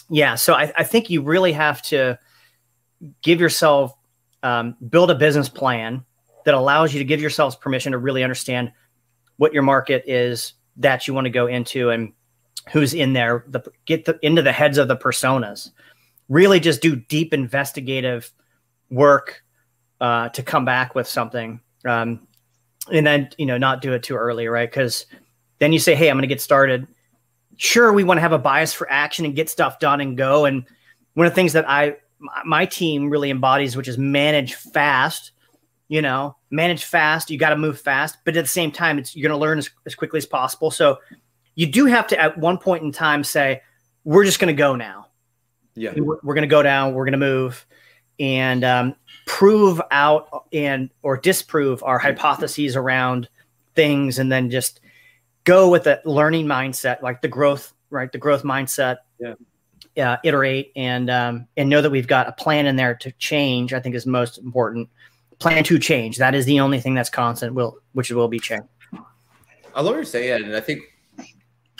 Yeah. 0.10 0.36
So 0.36 0.54
I, 0.54 0.72
I 0.78 0.84
think 0.86 1.10
you 1.10 1.22
really 1.22 1.52
have 1.52 1.82
to 1.84 2.18
give 3.22 3.42
yourself 3.42 3.94
um, 4.42 4.78
build 4.90 5.12
a 5.12 5.16
business 5.16 5.50
plan 5.50 6.06
that 6.46 6.54
allows 6.54 6.94
you 6.94 7.00
to 7.00 7.06
give 7.06 7.20
yourselves 7.20 7.58
permission 7.58 7.92
to 7.92 7.98
really 7.98 8.24
understand 8.24 8.72
what 9.36 9.54
your 9.54 9.64
market 9.64 10.06
is 10.08 10.54
that 10.78 11.08
you 11.08 11.14
want 11.14 11.26
to 11.26 11.30
go 11.30 11.46
into 11.46 11.90
and 11.90 12.14
who's 12.72 12.94
in 12.94 13.12
there. 13.12 13.44
The 13.50 13.62
get 13.86 14.06
the, 14.06 14.18
into 14.22 14.42
the 14.42 14.54
heads 14.54 14.78
of 14.78 14.88
the 14.88 14.96
personas. 14.96 15.72
Really, 16.30 16.60
just 16.60 16.82
do 16.82 16.96
deep 16.96 17.34
investigative 17.34 18.32
work 18.90 19.44
uh, 20.02 20.30
to 20.30 20.44
come 20.44 20.66
back 20.66 20.96
with 20.96 21.08
something. 21.08 21.62
Um, 21.86 22.28
and 22.92 23.06
then 23.06 23.30
you 23.38 23.46
know 23.46 23.58
not 23.58 23.82
do 23.82 23.94
it 23.94 24.04
too 24.04 24.16
early 24.16 24.48
right? 24.48 24.70
Because 24.70 25.06
then 25.60 25.74
you 25.74 25.80
say 25.80 25.96
hey 25.96 26.10
i'm 26.10 26.16
going 26.16 26.22
to 26.22 26.28
get 26.28 26.42
started. 26.42 26.88
Sure 27.58 27.92
we 27.92 28.04
want 28.04 28.18
to 28.18 28.22
have 28.22 28.34
a 28.34 28.40
bias 28.40 28.74
for 28.74 28.90
action 28.92 29.26
and 29.26 29.36
get 29.36 29.50
stuff 29.50 29.80
done 29.80 30.02
and 30.02 30.18
go. 30.18 30.46
And 30.46 30.66
one 31.14 31.26
of 31.26 31.32
the 31.32 31.36
things 31.36 31.54
that 31.54 31.68
i 31.70 31.96
my- 32.46 32.66
team 32.66 33.10
really 33.10 33.30
embodies 33.30 33.78
which 33.78 33.88
is 33.88 33.98
manage 33.98 34.56
fast 34.56 35.32
you 35.88 36.02
know 36.02 36.36
manage 36.50 36.84
fast 36.84 37.30
you 37.30 37.38
got 37.38 37.52
to 37.52 37.56
move 37.56 37.80
fast 37.80 38.18
but 38.26 38.36
at 38.36 38.44
the 38.44 38.50
same 38.50 38.72
time 38.72 38.98
it's 38.98 39.16
you're 39.16 39.28
going 39.28 39.38
to 39.38 39.42
learn 39.42 39.60
as, 39.60 39.70
as 39.86 39.96
quickly 39.96 40.18
as 40.18 40.26
possible. 40.26 40.72
So 40.72 41.00
you 41.56 41.68
do 41.68 41.86
have 41.86 42.08
to 42.08 42.20
at 42.20 42.38
one 42.38 42.58
point 42.58 42.84
in 42.84 42.92
time 42.92 43.24
say 43.24 43.62
we're 44.04 44.24
just 44.26 44.40
going 44.40 44.54
to 44.54 44.58
go 44.58 44.76
now 44.76 45.07
Yeah. 45.78 45.94
we're, 45.96 46.18
we're 46.24 46.34
going 46.34 46.42
to 46.42 46.48
go 46.48 46.64
down 46.64 46.94
we're 46.94 47.06
going 47.06 47.12
to 47.14 47.18
move 47.18 47.66
and 48.20 48.64
um, 48.64 48.96
prove 49.28 49.80
out 49.92 50.46
and 50.52 50.90
or 51.04 51.18
disprove 51.18 51.84
our 51.84 52.00
hypotheses 52.00 52.76
around 52.76 53.30
things 53.76 54.18
and 54.20 54.32
then 54.32 54.50
just 54.50 54.80
go 55.44 55.70
with 55.70 55.84
the 55.84 56.02
learning 56.04 56.46
mindset 56.48 57.02
like 57.02 57.22
the 57.22 57.28
growth 57.28 57.74
right 57.92 58.12
the 58.12 58.18
growth 58.18 58.44
mindset 58.44 58.98
Yeah. 59.20 59.36
uh, 60.14 60.18
iterate 60.24 60.72
and 60.76 61.10
um, 61.10 61.48
and 61.58 61.70
know 61.70 61.82
that 61.82 61.92
we've 61.92 62.08
got 62.08 62.28
a 62.28 62.32
plan 62.32 62.66
in 62.66 62.76
there 62.76 62.96
to 62.96 63.12
change 63.14 63.72
i 63.74 63.80
think 63.80 63.94
is 63.96 64.06
most 64.08 64.40
important 64.40 64.90
plan 65.40 65.64
to 65.64 65.78
change 65.78 66.18
that 66.18 66.34
is 66.34 66.46
the 66.46 66.60
only 66.60 66.80
thing 66.80 66.96
that's 66.96 67.10
constant 67.12 67.54
will 67.54 67.78
which 67.94 68.10
will 68.12 68.28
be 68.28 68.40
change 68.40 68.64
I 69.76 69.82
love 69.82 69.92
what 69.92 69.96
you're 69.98 70.06
saying, 70.06 70.44
and 70.46 70.56
I 70.56 70.60
think 70.60 70.82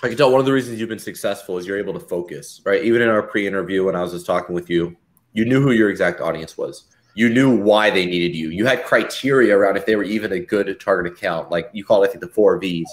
I 0.04 0.10
can 0.10 0.18
tell 0.18 0.32
one 0.32 0.40
of 0.40 0.46
the 0.46 0.54
reasons 0.54 0.80
you've 0.80 0.90
been 0.90 1.00
successful 1.00 1.58
is 1.58 1.66
you're 1.66 1.80
able 1.80 1.94
to 1.94 2.00
focus, 2.00 2.62
right? 2.66 2.84
Even 2.84 3.02
in 3.02 3.10
our 3.10 3.24
pre-interview 3.24 3.84
when 3.86 3.96
I 3.96 4.02
was 4.02 4.12
just 4.12 4.28
talking 4.28 4.54
with 4.54 4.70
you, 4.70 4.96
you 5.34 5.44
knew 5.44 5.62
who 5.62 5.72
your 5.72 5.90
exact 5.90 6.22
audience 6.22 6.58
was. 6.58 6.86
You 7.16 7.30
knew 7.30 7.56
why 7.56 7.90
they 7.90 8.06
needed 8.06 8.36
you. 8.36 8.50
You 8.50 8.68
had 8.68 8.86
criteria 8.86 9.58
around 9.58 9.76
if 9.76 9.88
they 9.88 9.96
were 9.96 10.04
even 10.04 10.32
a 10.34 10.40
good 10.40 10.80
target 10.80 11.12
account. 11.14 11.50
Like 11.50 11.70
you 11.74 11.84
call 11.84 12.04
it, 12.04 12.10
I 12.10 12.12
think, 12.12 12.22
the 12.22 12.28
four 12.28 12.60
V's. 12.60 12.88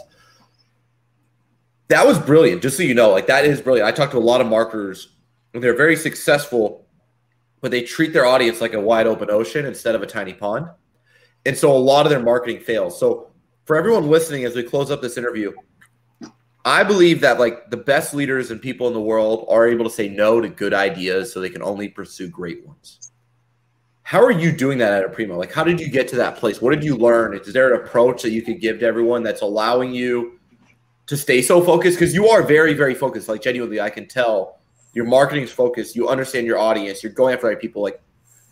that 1.89 2.07
was 2.07 2.19
brilliant. 2.19 2.63
Just 2.63 2.79
so 2.79 2.83
you 2.83 2.95
know, 2.95 3.11
like 3.11 3.27
that 3.27 3.45
is 3.45 3.61
brilliant. 3.61 3.87
I 3.87 3.93
talked 3.93 4.13
to 4.13 4.19
a 4.19 4.21
lot 4.21 4.41
of 4.41 4.47
marketers, 4.47 5.17
and 5.53 5.63
they're 5.63 5.77
very 5.77 5.97
successful, 5.97 6.87
but 7.61 7.71
they 7.71 7.83
treat 7.83 8.15
their 8.15 8.25
audience 8.25 8.63
like 8.63 8.73
a 8.73 8.81
wide 8.81 9.07
open 9.07 9.31
ocean 9.31 9.67
instead 9.67 9.95
of 9.95 10.03
a 10.03 10.07
tiny 10.07 10.33
pond, 10.33 10.69
and 11.45 11.57
so 11.57 11.71
a 11.71 11.77
lot 11.77 12.07
of 12.07 12.11
their 12.11 12.23
marketing 12.23 12.61
fails. 12.61 12.99
So 12.99 13.31
for 13.67 13.77
everyone 13.77 14.09
listening, 14.09 14.45
as 14.45 14.57
we 14.57 14.63
close 14.63 14.91
up 14.91 15.03
this 15.03 15.19
interview, 15.19 15.53
I 16.65 16.83
believe 16.83 17.21
that 17.21 17.39
like 17.39 17.71
the 17.71 17.77
best 17.77 18.15
leaders 18.15 18.51
and 18.51 18.61
people 18.61 18.89
in 18.89 18.95
the 18.95 19.01
world 19.01 19.47
are 19.51 19.69
able 19.69 19.85
to 19.85 19.91
say 19.91 20.09
no 20.09 20.41
to 20.41 20.49
good 20.49 20.73
ideas 20.73 21.33
so 21.33 21.41
they 21.41 21.51
can 21.51 21.63
only 21.63 21.89
pursue 21.89 22.29
great 22.29 22.67
ones. 22.67 23.13
How 24.03 24.23
are 24.23 24.31
you 24.31 24.53
doing 24.53 24.79
that 24.79 24.93
at 24.93 25.11
Aprimo? 25.11 25.37
Like, 25.37 25.53
how 25.53 25.65
did 25.65 25.81
you 25.81 25.89
get 25.89 26.09
to 26.09 26.17
that 26.17 26.37
place? 26.37 26.61
What 26.61 26.75
did 26.75 26.85
you 26.85 26.95
learn? 26.95 27.35
Is 27.35 27.53
there 27.53 27.75
an 27.75 27.81
approach 27.81 28.23
that 28.23 28.31
you 28.31 28.43
could 28.43 28.61
give 28.61 28.81
to 28.81 28.87
everyone 28.87 29.23
that's 29.23 29.41
allowing 29.41 29.95
you 29.95 30.39
to 31.07 31.17
stay 31.17 31.41
so 31.41 31.63
focused? 31.63 31.99
Because 31.99 32.15
you 32.15 32.29
are 32.29 32.43
very, 32.43 32.75
very 32.75 32.95
focused. 32.95 33.29
Like, 33.29 33.43
genuinely, 33.43 33.81
I 33.81 33.89
can 33.89 34.07
tell 34.07 34.59
your 34.93 35.07
marketing 35.07 35.45
is 35.45 35.51
focused. 35.51 35.97
You 35.97 36.09
understand 36.09 36.47
your 36.47 36.59
audience. 36.59 37.03
You're 37.03 37.13
going 37.13 37.33
after 37.33 37.47
the 37.47 37.55
right 37.55 37.61
people. 37.61 37.83
Like, 37.83 38.01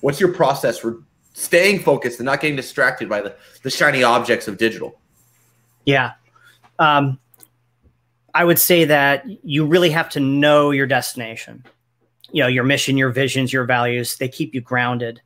what's 0.01 0.21
your 0.21 0.33
process 0.33 0.79
for 0.79 1.03
staying 1.35 1.81
focused 1.81 2.19
and 2.19 2.27
not 2.27 2.41
getting 2.41 2.57
distracted 2.57 3.09
by 3.09 3.21
the, 3.21 3.37
the 3.63 3.71
shiny 3.71 4.03
objects 4.03 4.49
of 4.49 4.57
digital? 4.57 4.99
Yeah. 5.85 6.13
Um, 6.79 7.19
I 8.35 8.45
would 8.45 8.59
say 8.59 8.85
that 8.85 9.25
you 9.45 9.67
really 9.67 9.91
have 9.91 10.09
to 10.11 10.21
know 10.21 10.71
your 10.71 10.87
destination. 10.87 11.65
You 12.31 12.43
know, 12.43 12.49
your 12.49 12.65
mission, 12.65 12.97
your 12.97 13.11
visions, 13.11 13.53
your 13.53 13.65
values, 13.65 14.17
they 14.17 14.29
keep 14.29 14.55
you 14.55 14.63
grounded. 14.63 15.21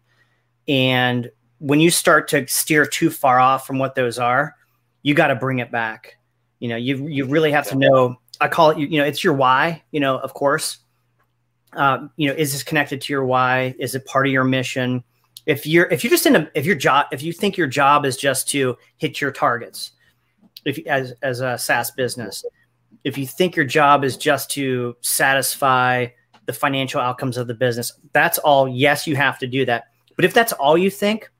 And 0.67 1.31
when 1.59 1.81
you 1.81 1.91
start 1.91 2.29
to 2.29 2.47
steer 2.49 2.85
too 2.85 3.11
far 3.11 3.39
off 3.39 3.67
from 3.67 3.79
what 3.79 3.95
those 3.95 4.19
are, 4.19 4.57
you 5.03 5.15
got 5.15 5.29
to 5.29 5.37
bring 5.37 5.61
it 5.61 5.71
back. 5.71 6.17
You 6.59 6.69
know, 6.69 6.77
you 6.77 7.07
you 7.07 7.27
really 7.27 7.53
have 7.53 7.69
to 7.69 7.77
know. 7.77 8.17
I 8.41 8.49
call 8.49 8.71
it, 8.71 8.79
you 8.79 8.99
know, 8.99 9.05
it's 9.05 9.23
your 9.23 9.35
why. 9.35 9.83
You 9.93 10.01
know, 10.01 10.19
of 10.19 10.35
course. 10.35 10.79
Um, 11.75 12.11
you 12.17 12.29
know, 12.29 12.35
is 12.35 12.53
this 12.53 12.63
connected 12.63 13.01
to 13.03 13.13
your 13.13 13.25
why? 13.25 13.75
Is 13.79 13.95
it 13.95 14.05
part 14.07 14.27
of 14.27 14.33
your 14.33 14.45
mission? 14.45 15.05
If 15.45 15.67
you're 15.67 15.87
if 15.87 16.03
you're 16.03 16.11
just 16.11 16.27
in 16.27 16.35
a 16.35 16.51
if 16.55 16.67
your 16.67 16.75
job 16.75 17.07
if 17.13 17.23
you 17.23 17.33
think 17.33 17.57
your 17.57 17.69
job 17.69 18.05
is 18.05 18.17
just 18.17 18.49
to 18.49 18.77
hit 18.97 19.21
your 19.21 19.31
targets, 19.31 19.93
if 20.65 20.85
as 20.87 21.13
as 21.23 21.41
a 21.41 21.57
SaaS 21.57 21.93
business, 21.93 22.45
if 23.07 23.17
you 23.17 23.25
think 23.25 23.55
your 23.55 23.65
job 23.65 24.03
is 24.03 24.17
just 24.17 24.51
to 24.51 24.97
satisfy 25.01 26.09
the 26.47 26.53
financial 26.53 27.01
outcomes 27.01 27.37
of 27.37 27.47
the 27.47 27.55
business, 27.55 27.93
that's 28.13 28.37
all. 28.39 28.67
Yes, 28.67 29.07
you 29.07 29.15
have 29.15 29.39
to 29.39 29.47
do 29.47 29.65
that. 29.65 29.85
But 30.17 30.25
if 30.25 30.35
that's 30.35 30.53
all 30.55 30.77
you 30.77 30.91
think, 30.91 31.31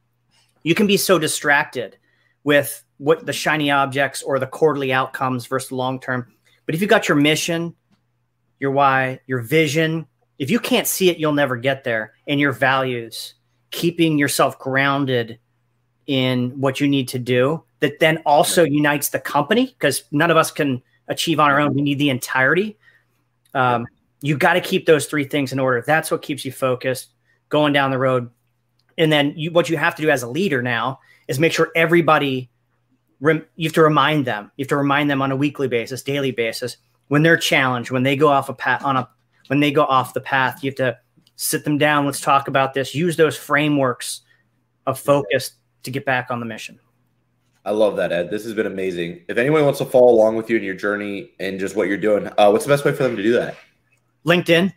you 0.63 0.77
can 0.77 0.87
be 0.87 0.97
so 0.97 1.19
distracted 1.19 1.99
with 2.45 2.85
what 2.99 3.27
the 3.27 3.33
shiny 3.33 3.69
objects 3.69 4.23
or 4.23 4.39
the 4.39 4.47
quarterly 4.47 4.93
outcomes 4.93 5.47
versus 5.47 5.73
long 5.73 5.99
term. 5.99 6.33
But 6.67 6.77
if 6.77 6.81
you 6.81 6.87
got 6.87 7.09
your 7.09 7.17
mission, 7.17 7.75
your 8.61 8.71
why, 8.71 9.19
your 9.27 9.41
vision, 9.41 10.07
if 10.39 10.53
you 10.53 10.61
can't 10.61 10.87
see 10.87 11.11
it, 11.11 11.19
you'll 11.19 11.33
never 11.33 11.57
get 11.57 11.83
there. 11.83 12.13
And 12.29 12.39
your 12.39 12.53
values, 12.53 13.35
keeping 13.73 14.19
yourself 14.19 14.57
grounded 14.61 15.41
in 16.07 16.51
what 16.61 16.79
you 16.79 16.87
need 16.87 17.09
to 17.09 17.19
do, 17.19 17.65
that 17.81 17.99
then 17.99 18.19
also 18.19 18.63
unites 18.63 19.09
the 19.09 19.19
company 19.19 19.67
because 19.67 20.05
none 20.13 20.31
of 20.31 20.37
us 20.37 20.53
can 20.53 20.81
achieve 21.09 21.41
on 21.41 21.51
our 21.51 21.61
own. 21.61 21.75
We 21.75 21.83
need 21.83 21.99
the 21.99 22.11
entirety. 22.11 22.77
Um, 23.55 23.87
you 24.21 24.37
got 24.37 24.55
to 24.55 24.61
keep 24.61 24.87
those 24.87 25.07
three 25.07 25.25
things 25.25 25.53
in 25.53 25.59
order. 25.59 25.83
That's 25.87 26.11
what 26.11 26.23
keeps 26.23 26.45
you 26.45 26.53
focused 26.53 27.11
going 27.49 27.73
down 27.73 27.91
the 27.91 27.99
road. 27.99 28.31
And 28.99 29.13
then 29.13 29.35
you, 29.37 29.53
what 29.53 29.69
you 29.69 29.77
have 29.77 29.95
to 29.97 30.03
do 30.03 30.11
as 30.11 30.23
a 30.23 30.29
leader 30.29 30.63
now 30.63 31.01
is 31.29 31.39
make 31.39 31.53
sure 31.53 31.71
everybody, 31.77 32.51
rem, 33.21 33.45
you 33.57 33.69
have 33.69 33.75
to 33.75 33.83
remind 33.83 34.25
them. 34.25 34.51
You 34.57 34.65
have 34.65 34.71
to 34.71 34.77
remind 34.77 35.11
them 35.11 35.23
on 35.23 35.33
a 35.33 35.37
weekly 35.37 35.69
basis, 35.69 36.03
daily 36.03 36.31
basis, 36.31 36.77
when 37.09 37.23
they're 37.23 37.37
challenged, 37.37 37.91
when 37.91 38.03
they 38.03 38.17
go 38.17 38.29
off 38.29 38.49
a 38.49 38.55
path 38.55 38.85
on 38.85 38.97
a, 38.97 39.09
when 39.49 39.61
they 39.61 39.71
go 39.71 39.85
off 39.85 40.15
the 40.15 40.21
path, 40.21 40.65
you 40.65 40.71
have 40.71 40.77
to 40.77 40.99
sit 41.37 41.65
them 41.65 41.79
down. 41.79 42.07
Let's 42.07 42.21
talk 42.21 42.49
about 42.49 42.75
this. 42.75 42.95
Use 42.95 43.17
those 43.17 43.37
frameworks 43.37 44.23
of 44.87 44.99
focus 44.99 45.53
to 45.85 45.91
get 45.91 46.05
back 46.05 46.31
on 46.31 46.41
the 46.41 46.47
mission. 46.47 46.81
I 47.67 47.73
love 47.73 47.97
that, 47.97 48.13
Ed. 48.13 48.31
This 48.31 48.45
has 48.45 48.55
been 48.55 48.67
amazing. 48.67 49.23
If 49.27 49.39
anyone 49.39 49.65
wants 49.65 49.81
to 49.81 49.85
follow 49.85 50.13
along 50.13 50.37
with 50.37 50.49
you 50.49 50.57
in 50.57 50.63
your 50.63 50.77
journey 50.77 51.33
and 51.41 51.59
just 51.59 51.75
what 51.75 51.89
you're 51.89 51.97
doing, 51.97 52.29
uh, 52.39 52.49
what's 52.51 52.65
the 52.65 52.69
best 52.69 52.85
way 52.85 52.93
for 52.93 53.03
them 53.03 53.17
to 53.17 53.23
do 53.25 53.33
that? 53.33 53.57
LinkedIn. 54.25 54.73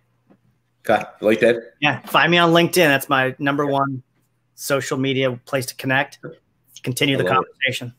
Okay, 0.90 1.04
LinkedIn. 1.22 1.62
Yeah, 1.82 2.00
find 2.08 2.32
me 2.32 2.40
on 2.40 2.52
LinkedIn. 2.52 2.88
That's 2.88 3.08
my 3.08 3.36
number 3.38 3.68
one 3.68 4.02
social 4.56 4.98
media 4.98 5.40
place 5.46 5.68
to 5.68 5.76
connect. 5.76 6.18
Continue 6.82 7.16
the 7.16 7.26
conversation. 7.26 7.90
It. 7.90 7.94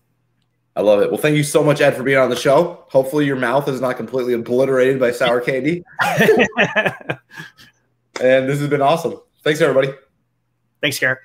I 0.80 0.82
love 0.82 1.00
it. 1.02 1.10
Well, 1.10 1.20
thank 1.20 1.36
you 1.36 1.44
so 1.44 1.62
much, 1.62 1.80
Ed, 1.80 1.94
for 1.94 2.02
being 2.02 2.18
on 2.18 2.28
the 2.28 2.34
show. 2.34 2.84
Hopefully, 2.88 3.26
your 3.26 3.36
mouth 3.36 3.68
is 3.68 3.80
not 3.80 3.96
completely 3.96 4.32
obliterated 4.32 4.98
by 4.98 5.12
sour 5.12 5.40
candy. 5.46 5.84
and 6.02 7.20
this 8.48 8.58
has 8.58 8.68
been 8.68 8.82
awesome. 8.82 9.20
Thanks, 9.44 9.60
everybody. 9.60 9.92
Thanks, 10.80 10.98
Garrett. 10.98 11.18